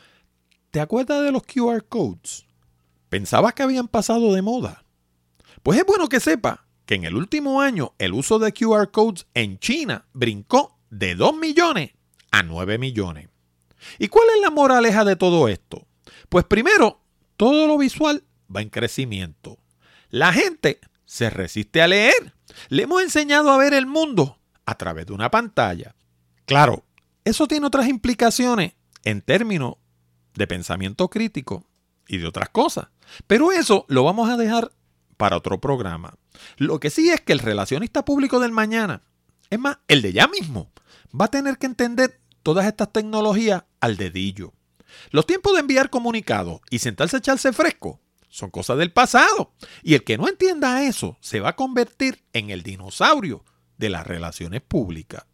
¿te 0.71 0.79
acuerdas 0.79 1.23
de 1.23 1.31
los 1.31 1.43
QR 1.43 1.83
codes? 1.87 2.45
¿Pensabas 3.09 3.53
que 3.53 3.63
habían 3.63 3.87
pasado 3.87 4.33
de 4.33 4.41
moda? 4.41 4.83
Pues 5.63 5.79
es 5.79 5.85
bueno 5.85 6.09
que 6.09 6.19
sepa 6.19 6.65
que 6.85 6.95
en 6.95 7.05
el 7.05 7.15
último 7.15 7.61
año 7.61 7.93
el 7.97 8.13
uso 8.13 8.39
de 8.39 8.53
QR 8.53 8.91
codes 8.91 9.27
en 9.33 9.59
China 9.59 10.05
brincó 10.13 10.77
de 10.89 11.15
2 11.15 11.35
millones 11.37 11.91
a 12.35 12.43
9 12.43 12.77
millones. 12.77 13.29
¿Y 13.97 14.09
cuál 14.09 14.27
es 14.35 14.41
la 14.41 14.49
moraleja 14.49 15.05
de 15.05 15.15
todo 15.15 15.47
esto? 15.47 15.87
Pues 16.27 16.43
primero, 16.43 17.01
todo 17.37 17.65
lo 17.65 17.77
visual 17.77 18.23
va 18.53 18.61
en 18.61 18.69
crecimiento. 18.69 19.57
La 20.09 20.33
gente 20.33 20.81
se 21.05 21.29
resiste 21.29 21.81
a 21.81 21.87
leer. 21.87 22.33
Le 22.67 22.83
hemos 22.83 23.01
enseñado 23.01 23.51
a 23.51 23.57
ver 23.57 23.73
el 23.73 23.85
mundo 23.85 24.39
a 24.65 24.75
través 24.75 25.05
de 25.05 25.13
una 25.13 25.31
pantalla. 25.31 25.95
Claro, 26.45 26.83
eso 27.23 27.47
tiene 27.47 27.67
otras 27.67 27.87
implicaciones 27.87 28.73
en 29.05 29.21
términos 29.21 29.75
de 30.33 30.47
pensamiento 30.47 31.09
crítico 31.09 31.65
y 32.05 32.17
de 32.17 32.27
otras 32.27 32.49
cosas. 32.49 32.87
Pero 33.27 33.53
eso 33.53 33.85
lo 33.87 34.03
vamos 34.03 34.29
a 34.29 34.35
dejar 34.35 34.73
para 35.15 35.37
otro 35.37 35.61
programa. 35.61 36.15
Lo 36.57 36.81
que 36.81 36.89
sí 36.89 37.09
es 37.09 37.21
que 37.21 37.31
el 37.31 37.39
relacionista 37.39 38.03
público 38.03 38.41
del 38.41 38.51
mañana, 38.51 39.03
es 39.49 39.59
más, 39.59 39.77
el 39.87 40.01
de 40.01 40.11
ya 40.11 40.27
mismo, 40.27 40.69
va 41.19 41.25
a 41.25 41.31
tener 41.31 41.57
que 41.57 41.67
entender 41.67 42.19
todas 42.45 42.67
estas 42.67 42.93
tecnologías 42.93 43.63
al 43.79 43.97
dedillo. 43.97 44.53
Los 45.09 45.25
tiempos 45.25 45.53
de 45.53 45.61
enviar 45.61 45.89
comunicados 45.89 46.61
y 46.69 46.77
sentarse 46.77 47.15
a 47.15 47.19
echarse 47.19 47.51
fresco 47.51 47.99
son 48.29 48.51
cosas 48.51 48.77
del 48.77 48.93
pasado. 48.93 49.51
Y 49.81 49.95
el 49.95 50.03
que 50.03 50.19
no 50.19 50.27
entienda 50.27 50.83
eso 50.83 51.17
se 51.21 51.39
va 51.39 51.49
a 51.49 51.55
convertir 51.55 52.23
en 52.33 52.51
el 52.51 52.61
dinosaurio 52.61 53.43
de 53.79 53.89
las 53.89 54.05
relaciones 54.05 54.61
públicas. 54.61 55.25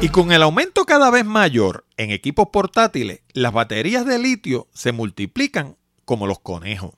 Y 0.00 0.08
con 0.08 0.32
el 0.32 0.42
aumento 0.42 0.84
cada 0.84 1.10
vez 1.10 1.24
mayor 1.24 1.86
en 1.96 2.10
equipos 2.10 2.48
portátiles, 2.52 3.20
las 3.32 3.52
baterías 3.52 4.04
de 4.04 4.18
litio 4.18 4.66
se 4.74 4.90
multiplican 4.90 5.76
como 6.04 6.26
los 6.26 6.40
conejos. 6.40 6.94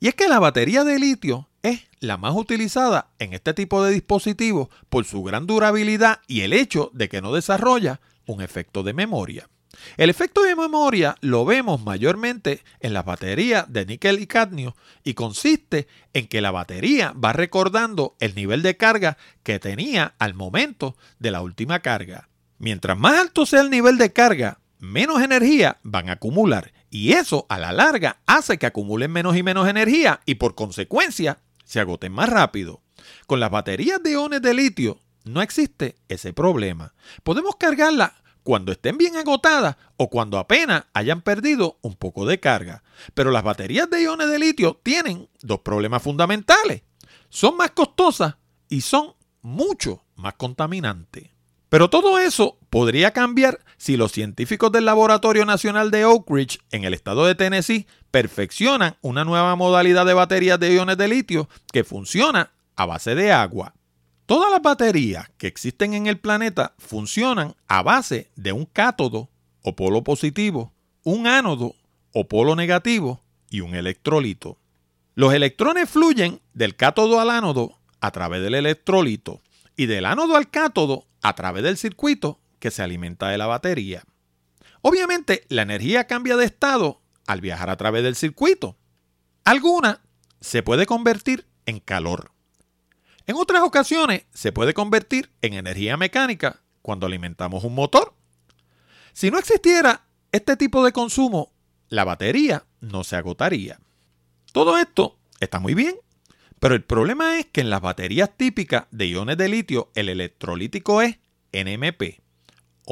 Y 0.00 0.08
es 0.08 0.16
que 0.16 0.26
la 0.26 0.40
batería 0.40 0.82
de 0.82 0.98
litio 0.98 1.49
es 1.62 1.82
la 2.00 2.16
más 2.16 2.34
utilizada 2.34 3.10
en 3.18 3.34
este 3.34 3.54
tipo 3.54 3.84
de 3.84 3.92
dispositivos 3.92 4.68
por 4.88 5.04
su 5.04 5.22
gran 5.22 5.46
durabilidad 5.46 6.20
y 6.26 6.42
el 6.42 6.52
hecho 6.52 6.90
de 6.94 7.08
que 7.08 7.20
no 7.20 7.32
desarrolla 7.32 8.00
un 8.26 8.42
efecto 8.42 8.82
de 8.82 8.94
memoria. 8.94 9.48
El 9.96 10.10
efecto 10.10 10.42
de 10.42 10.56
memoria 10.56 11.16
lo 11.20 11.44
vemos 11.44 11.82
mayormente 11.84 12.62
en 12.80 12.92
las 12.92 13.04
baterías 13.04 13.72
de 13.72 13.86
níquel 13.86 14.20
y 14.20 14.26
cadmio 14.26 14.76
y 15.04 15.14
consiste 15.14 15.88
en 16.12 16.26
que 16.26 16.40
la 16.40 16.50
batería 16.50 17.12
va 17.12 17.32
recordando 17.32 18.16
el 18.20 18.34
nivel 18.34 18.62
de 18.62 18.76
carga 18.76 19.16
que 19.42 19.58
tenía 19.58 20.14
al 20.18 20.34
momento 20.34 20.96
de 21.18 21.30
la 21.30 21.42
última 21.42 21.80
carga. 21.80 22.28
Mientras 22.58 22.98
más 22.98 23.18
alto 23.18 23.46
sea 23.46 23.62
el 23.62 23.70
nivel 23.70 23.96
de 23.96 24.12
carga, 24.12 24.58
menos 24.78 25.22
energía 25.22 25.78
van 25.82 26.08
a 26.08 26.12
acumular 26.12 26.72
y 26.90 27.12
eso 27.12 27.46
a 27.48 27.58
la 27.58 27.72
larga 27.72 28.18
hace 28.26 28.58
que 28.58 28.66
acumulen 28.66 29.12
menos 29.12 29.36
y 29.36 29.42
menos 29.42 29.68
energía 29.68 30.20
y 30.26 30.34
por 30.34 30.54
consecuencia 30.54 31.38
se 31.70 31.78
agoten 31.78 32.10
más 32.10 32.28
rápido. 32.28 32.82
Con 33.28 33.38
las 33.38 33.48
baterías 33.48 34.02
de 34.02 34.10
iones 34.10 34.42
de 34.42 34.54
litio 34.54 35.00
no 35.22 35.40
existe 35.40 35.94
ese 36.08 36.32
problema. 36.32 36.94
Podemos 37.22 37.54
cargarlas 37.54 38.10
cuando 38.42 38.72
estén 38.72 38.98
bien 38.98 39.16
agotadas 39.16 39.76
o 39.96 40.10
cuando 40.10 40.38
apenas 40.38 40.86
hayan 40.94 41.22
perdido 41.22 41.78
un 41.82 41.94
poco 41.94 42.26
de 42.26 42.40
carga. 42.40 42.82
Pero 43.14 43.30
las 43.30 43.44
baterías 43.44 43.88
de 43.88 44.02
iones 44.02 44.28
de 44.28 44.40
litio 44.40 44.80
tienen 44.82 45.28
dos 45.42 45.60
problemas 45.60 46.02
fundamentales. 46.02 46.82
Son 47.28 47.56
más 47.56 47.70
costosas 47.70 48.34
y 48.68 48.80
son 48.80 49.14
mucho 49.40 50.02
más 50.16 50.34
contaminantes. 50.34 51.30
Pero 51.68 51.88
todo 51.88 52.18
eso 52.18 52.58
podría 52.70 53.12
cambiar 53.12 53.60
si 53.76 53.96
los 53.96 54.12
científicos 54.12 54.72
del 54.72 54.84
Laboratorio 54.84 55.44
Nacional 55.44 55.90
de 55.90 56.04
Oak 56.04 56.30
Ridge 56.30 56.60
en 56.70 56.84
el 56.84 56.94
estado 56.94 57.26
de 57.26 57.34
Tennessee 57.34 57.86
perfeccionan 58.10 58.96
una 59.02 59.24
nueva 59.24 59.56
modalidad 59.56 60.06
de 60.06 60.14
baterías 60.14 60.58
de 60.58 60.72
iones 60.74 60.96
de 60.96 61.08
litio 61.08 61.48
que 61.72 61.84
funciona 61.84 62.52
a 62.76 62.86
base 62.86 63.14
de 63.14 63.32
agua. 63.32 63.74
Todas 64.26 64.50
las 64.52 64.62
baterías 64.62 65.28
que 65.36 65.48
existen 65.48 65.92
en 65.94 66.06
el 66.06 66.18
planeta 66.18 66.74
funcionan 66.78 67.56
a 67.66 67.82
base 67.82 68.30
de 68.36 68.52
un 68.52 68.64
cátodo 68.64 69.28
o 69.62 69.74
polo 69.74 70.04
positivo, 70.04 70.72
un 71.02 71.26
ánodo 71.26 71.74
o 72.12 72.28
polo 72.28 72.54
negativo 72.54 73.24
y 73.50 73.60
un 73.60 73.74
electrolito. 73.74 74.58
Los 75.16 75.34
electrones 75.34 75.90
fluyen 75.90 76.40
del 76.54 76.76
cátodo 76.76 77.18
al 77.18 77.30
ánodo 77.30 77.78
a 78.00 78.12
través 78.12 78.40
del 78.42 78.54
electrolito 78.54 79.40
y 79.76 79.86
del 79.86 80.06
ánodo 80.06 80.36
al 80.36 80.48
cátodo 80.48 81.06
a 81.22 81.34
través 81.34 81.64
del 81.64 81.76
circuito 81.76 82.39
que 82.60 82.70
se 82.70 82.82
alimenta 82.82 83.28
de 83.28 83.38
la 83.38 83.48
batería. 83.48 84.04
Obviamente, 84.82 85.44
la 85.48 85.62
energía 85.62 86.06
cambia 86.06 86.36
de 86.36 86.44
estado 86.44 87.02
al 87.26 87.40
viajar 87.40 87.70
a 87.70 87.76
través 87.76 88.04
del 88.04 88.14
circuito. 88.14 88.76
Alguna 89.44 90.02
se 90.40 90.62
puede 90.62 90.86
convertir 90.86 91.46
en 91.66 91.80
calor. 91.80 92.32
En 93.26 93.36
otras 93.36 93.62
ocasiones 93.62 94.24
se 94.32 94.52
puede 94.52 94.74
convertir 94.74 95.30
en 95.42 95.54
energía 95.54 95.96
mecánica 95.96 96.62
cuando 96.82 97.06
alimentamos 97.06 97.64
un 97.64 97.74
motor. 97.74 98.14
Si 99.12 99.30
no 99.30 99.38
existiera 99.38 100.06
este 100.32 100.56
tipo 100.56 100.84
de 100.84 100.92
consumo, 100.92 101.52
la 101.88 102.04
batería 102.04 102.64
no 102.80 103.04
se 103.04 103.16
agotaría. 103.16 103.80
Todo 104.52 104.78
esto 104.78 105.18
está 105.40 105.60
muy 105.60 105.74
bien, 105.74 105.96
pero 106.58 106.74
el 106.74 106.84
problema 106.84 107.38
es 107.38 107.46
que 107.46 107.60
en 107.60 107.70
las 107.70 107.80
baterías 107.80 108.30
típicas 108.36 108.86
de 108.90 109.08
iones 109.08 109.36
de 109.36 109.48
litio 109.48 109.90
el 109.94 110.08
electrolítico 110.08 111.02
es 111.02 111.18
NMP 111.52 112.20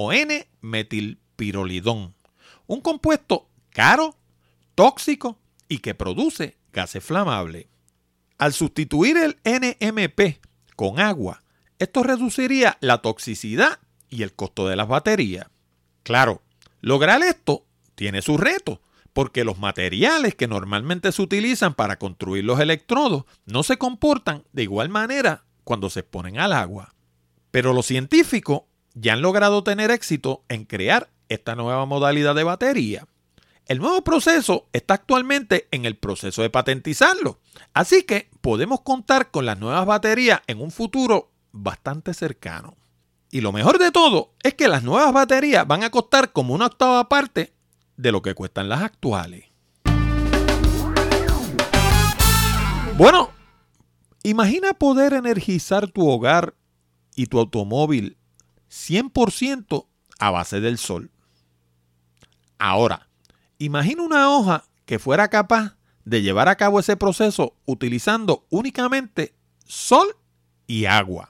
o 0.00 0.12
N-metilpirolidón, 0.12 2.14
un 2.68 2.80
compuesto 2.80 3.48
caro, 3.70 4.14
tóxico 4.76 5.40
y 5.68 5.78
que 5.78 5.96
produce 5.96 6.56
gases 6.72 7.02
flamables. 7.02 7.66
Al 8.38 8.52
sustituir 8.52 9.16
el 9.16 9.40
NMP 9.42 10.38
con 10.76 11.00
agua, 11.00 11.42
esto 11.80 12.04
reduciría 12.04 12.78
la 12.80 12.98
toxicidad 12.98 13.80
y 14.08 14.22
el 14.22 14.34
costo 14.34 14.68
de 14.68 14.76
las 14.76 14.86
baterías. 14.86 15.48
Claro, 16.04 16.44
lograr 16.80 17.24
esto 17.24 17.66
tiene 17.96 18.22
su 18.22 18.38
reto, 18.38 18.80
porque 19.12 19.42
los 19.42 19.58
materiales 19.58 20.36
que 20.36 20.46
normalmente 20.46 21.10
se 21.10 21.22
utilizan 21.22 21.74
para 21.74 21.98
construir 21.98 22.44
los 22.44 22.60
electrodos 22.60 23.24
no 23.46 23.64
se 23.64 23.78
comportan 23.78 24.44
de 24.52 24.62
igual 24.62 24.90
manera 24.90 25.42
cuando 25.64 25.90
se 25.90 25.98
exponen 26.00 26.38
al 26.38 26.52
agua. 26.52 26.94
Pero 27.50 27.72
los 27.72 27.86
científicos 27.86 28.62
ya 29.00 29.12
han 29.12 29.22
logrado 29.22 29.62
tener 29.62 29.90
éxito 29.90 30.44
en 30.48 30.64
crear 30.64 31.08
esta 31.28 31.54
nueva 31.54 31.86
modalidad 31.86 32.34
de 32.34 32.44
batería. 32.44 33.06
El 33.66 33.78
nuevo 33.78 34.02
proceso 34.02 34.66
está 34.72 34.94
actualmente 34.94 35.68
en 35.70 35.84
el 35.84 35.96
proceso 35.96 36.42
de 36.42 36.50
patentizarlo, 36.50 37.38
así 37.74 38.02
que 38.02 38.30
podemos 38.40 38.80
contar 38.80 39.30
con 39.30 39.44
las 39.44 39.58
nuevas 39.58 39.84
baterías 39.86 40.40
en 40.46 40.60
un 40.60 40.70
futuro 40.70 41.30
bastante 41.52 42.14
cercano. 42.14 42.76
Y 43.30 43.42
lo 43.42 43.52
mejor 43.52 43.78
de 43.78 43.92
todo 43.92 44.32
es 44.42 44.54
que 44.54 44.68
las 44.68 44.82
nuevas 44.82 45.12
baterías 45.12 45.66
van 45.66 45.84
a 45.84 45.90
costar 45.90 46.32
como 46.32 46.54
una 46.54 46.66
octava 46.66 47.08
parte 47.10 47.52
de 47.96 48.10
lo 48.10 48.22
que 48.22 48.34
cuestan 48.34 48.70
las 48.70 48.82
actuales. 48.82 49.44
Bueno, 52.96 53.30
imagina 54.22 54.72
poder 54.72 55.12
energizar 55.12 55.88
tu 55.88 56.08
hogar 56.08 56.54
y 57.14 57.26
tu 57.26 57.38
automóvil 57.38 58.16
100% 58.70 59.86
a 60.18 60.30
base 60.30 60.60
del 60.60 60.78
sol. 60.78 61.10
Ahora, 62.58 63.08
imagina 63.58 64.02
una 64.02 64.30
hoja 64.30 64.64
que 64.84 64.98
fuera 64.98 65.28
capaz 65.28 65.76
de 66.04 66.22
llevar 66.22 66.48
a 66.48 66.56
cabo 66.56 66.80
ese 66.80 66.96
proceso 66.96 67.54
utilizando 67.66 68.46
únicamente 68.50 69.34
sol 69.66 70.16
y 70.66 70.86
agua. 70.86 71.28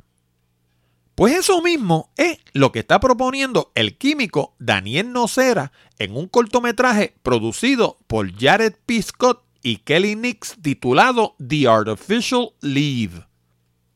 Pues 1.15 1.35
eso 1.35 1.61
mismo 1.63 2.13
es 2.17 2.39
lo 2.53 2.71
que 2.71 2.79
está 2.79 3.01
proponiendo 3.01 3.73
el 3.75 3.99
químico 3.99 4.55
Daniel 4.61 5.13
Nocera 5.13 5.73
en 5.99 6.17
un 6.17 6.29
cortometraje 6.29 7.17
producido 7.25 7.99
por 8.07 8.33
Jared 8.39 8.75
P. 8.87 9.03
Scott 9.03 9.43
y 9.61 9.79
Kelly 9.79 10.15
Nix 10.15 10.57
titulado 10.63 11.35
The 11.45 11.67
Artificial 11.67 12.51
Leaf. 12.61 13.25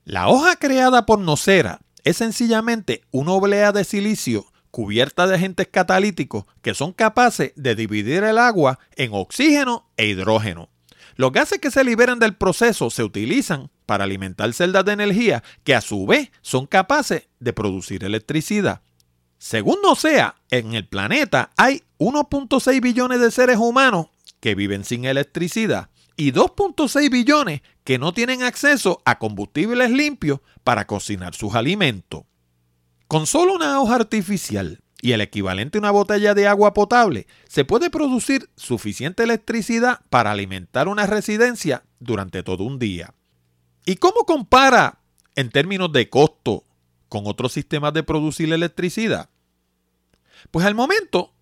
La 0.05 0.27
hoja 0.27 0.57
creada 0.57 1.07
por 1.07 1.21
Nocera 1.21 1.82
es 2.05 2.17
sencillamente 2.17 3.03
una 3.11 3.33
oblea 3.33 3.73
de 3.73 3.85
silicio 3.85 4.47
cubierta 4.71 5.27
de 5.27 5.35
agentes 5.35 5.69
catalíticos 5.71 6.45
que 6.62 6.75
son 6.75 6.93
capaces 6.93 7.53
de 7.57 7.75
dividir 7.75 8.25
el 8.25 8.38
agua 8.38 8.79
en 8.97 9.11
oxígeno 9.12 9.87
e 9.97 10.07
hidrógeno. 10.07 10.71
Los 11.17 11.31
gases 11.31 11.59
que 11.59 11.71
se 11.71 11.85
liberan 11.85 12.19
del 12.19 12.35
proceso 12.35 12.88
se 12.88 13.05
utilizan 13.05 13.71
para 13.85 14.05
alimentar 14.05 14.53
celdas 14.55 14.85
de 14.87 14.93
energía 14.93 15.45
que 15.62 15.75
a 15.75 15.83
su 15.83 16.07
vez 16.07 16.31
son 16.41 16.67
capaces 16.67 17.29
de 17.38 17.53
producir 17.53 18.03
electricidad. 18.03 18.81
Según 19.37 19.79
no 19.83 19.95
sea, 19.95 20.37
en 20.51 20.75
el 20.75 20.87
planeta 20.87 21.51
hay 21.57 21.83
1.6 21.99 22.81
billones 22.81 23.21
de 23.21 23.31
seres 23.31 23.59
humanos 23.59 24.07
que 24.41 24.55
viven 24.55 24.85
sin 24.85 25.05
electricidad 25.05 25.91
y 26.17 26.33
2.6 26.33 27.11
billones 27.11 27.61
que 27.85 27.99
no 27.99 28.12
tienen 28.12 28.42
acceso 28.42 29.03
a 29.05 29.18
combustibles 29.18 29.90
limpios 29.90 30.40
para 30.64 30.87
cocinar 30.87 31.35
sus 31.35 31.55
alimentos. 31.55 32.23
Con 33.09 33.27
solo 33.27 33.55
una 33.55 33.81
hoja 33.81 33.97
artificial 33.97 34.83
y 35.01 35.12
el 35.12 35.21
equivalente 35.21 35.79
a 35.79 35.81
una 35.81 35.90
botella 35.90 36.33
de 36.33 36.47
agua 36.47 36.73
potable, 36.75 37.27
se 37.49 37.64
puede 37.64 37.90
producir 37.90 38.49
suficiente 38.57 39.25
electricidad 39.25 40.01
para 40.11 40.31
alimentar 40.31 40.87
una 40.87 41.07
residencia 41.07 41.83
durante 41.99 42.42
todo 42.42 42.64
un 42.64 42.79
día. 42.79 43.12
¿Y 43.85 43.97
cómo 43.97 44.25
compara 44.25 45.01
en 45.35 45.51
términos 45.51 45.90
de 45.92 46.09
costo 46.09 46.64
con 47.09 47.27
otros 47.27 47.53
sistemas 47.53 47.92
de 47.92 48.05
producir 48.05 48.53
electricidad? 48.53 49.29
Pues 50.53 50.64
al 50.64 50.77
momento 50.77 51.33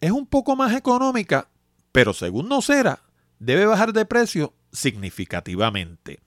es 0.00 0.10
un 0.10 0.26
poco 0.26 0.56
más 0.56 0.74
económica, 0.74 1.48
pero 1.92 2.12
según 2.12 2.48
Nocera, 2.48 3.04
debe 3.38 3.64
bajar 3.64 3.92
de 3.92 4.04
precio 4.04 4.54
significativamente. 4.74 6.20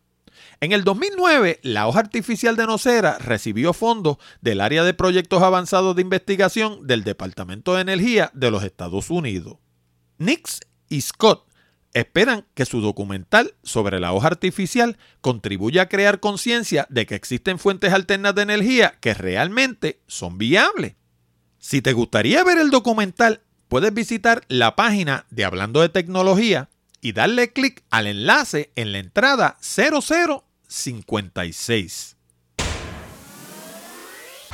En 0.59 0.71
el 0.71 0.83
2009, 0.83 1.59
la 1.63 1.87
hoja 1.87 1.99
artificial 1.99 2.55
de 2.55 2.65
Nocera 2.65 3.17
recibió 3.19 3.73
fondos 3.73 4.17
del 4.41 4.61
área 4.61 4.83
de 4.83 4.93
proyectos 4.93 5.43
avanzados 5.43 5.95
de 5.95 6.01
investigación 6.01 6.87
del 6.87 7.03
Departamento 7.03 7.75
de 7.75 7.81
Energía 7.81 8.31
de 8.33 8.51
los 8.51 8.63
Estados 8.63 9.09
Unidos. 9.09 9.57
Nix 10.17 10.61
y 10.89 11.01
Scott 11.01 11.47
esperan 11.93 12.45
que 12.53 12.65
su 12.65 12.81
documental 12.81 13.55
sobre 13.63 13.99
la 13.99 14.13
hoja 14.13 14.27
artificial 14.27 14.97
contribuya 15.21 15.83
a 15.83 15.89
crear 15.89 16.19
conciencia 16.19 16.85
de 16.89 17.05
que 17.05 17.15
existen 17.15 17.59
fuentes 17.59 17.93
alternas 17.93 18.35
de 18.35 18.43
energía 18.43 18.97
que 18.99 19.13
realmente 19.13 20.01
son 20.07 20.37
viables. 20.37 20.95
Si 21.59 21.81
te 21.81 21.93
gustaría 21.93 22.43
ver 22.43 22.57
el 22.59 22.69
documental, 22.69 23.41
puedes 23.67 23.93
visitar 23.93 24.43
la 24.47 24.75
página 24.75 25.25
de 25.29 25.45
Hablando 25.45 25.81
de 25.81 25.89
Tecnología 25.89 26.69
y 27.01 27.13
darle 27.13 27.53
clic 27.53 27.83
al 27.89 28.05
enlace 28.07 28.71
en 28.75 28.91
la 28.91 28.97
entrada 28.99 29.55
0056. 29.61 32.17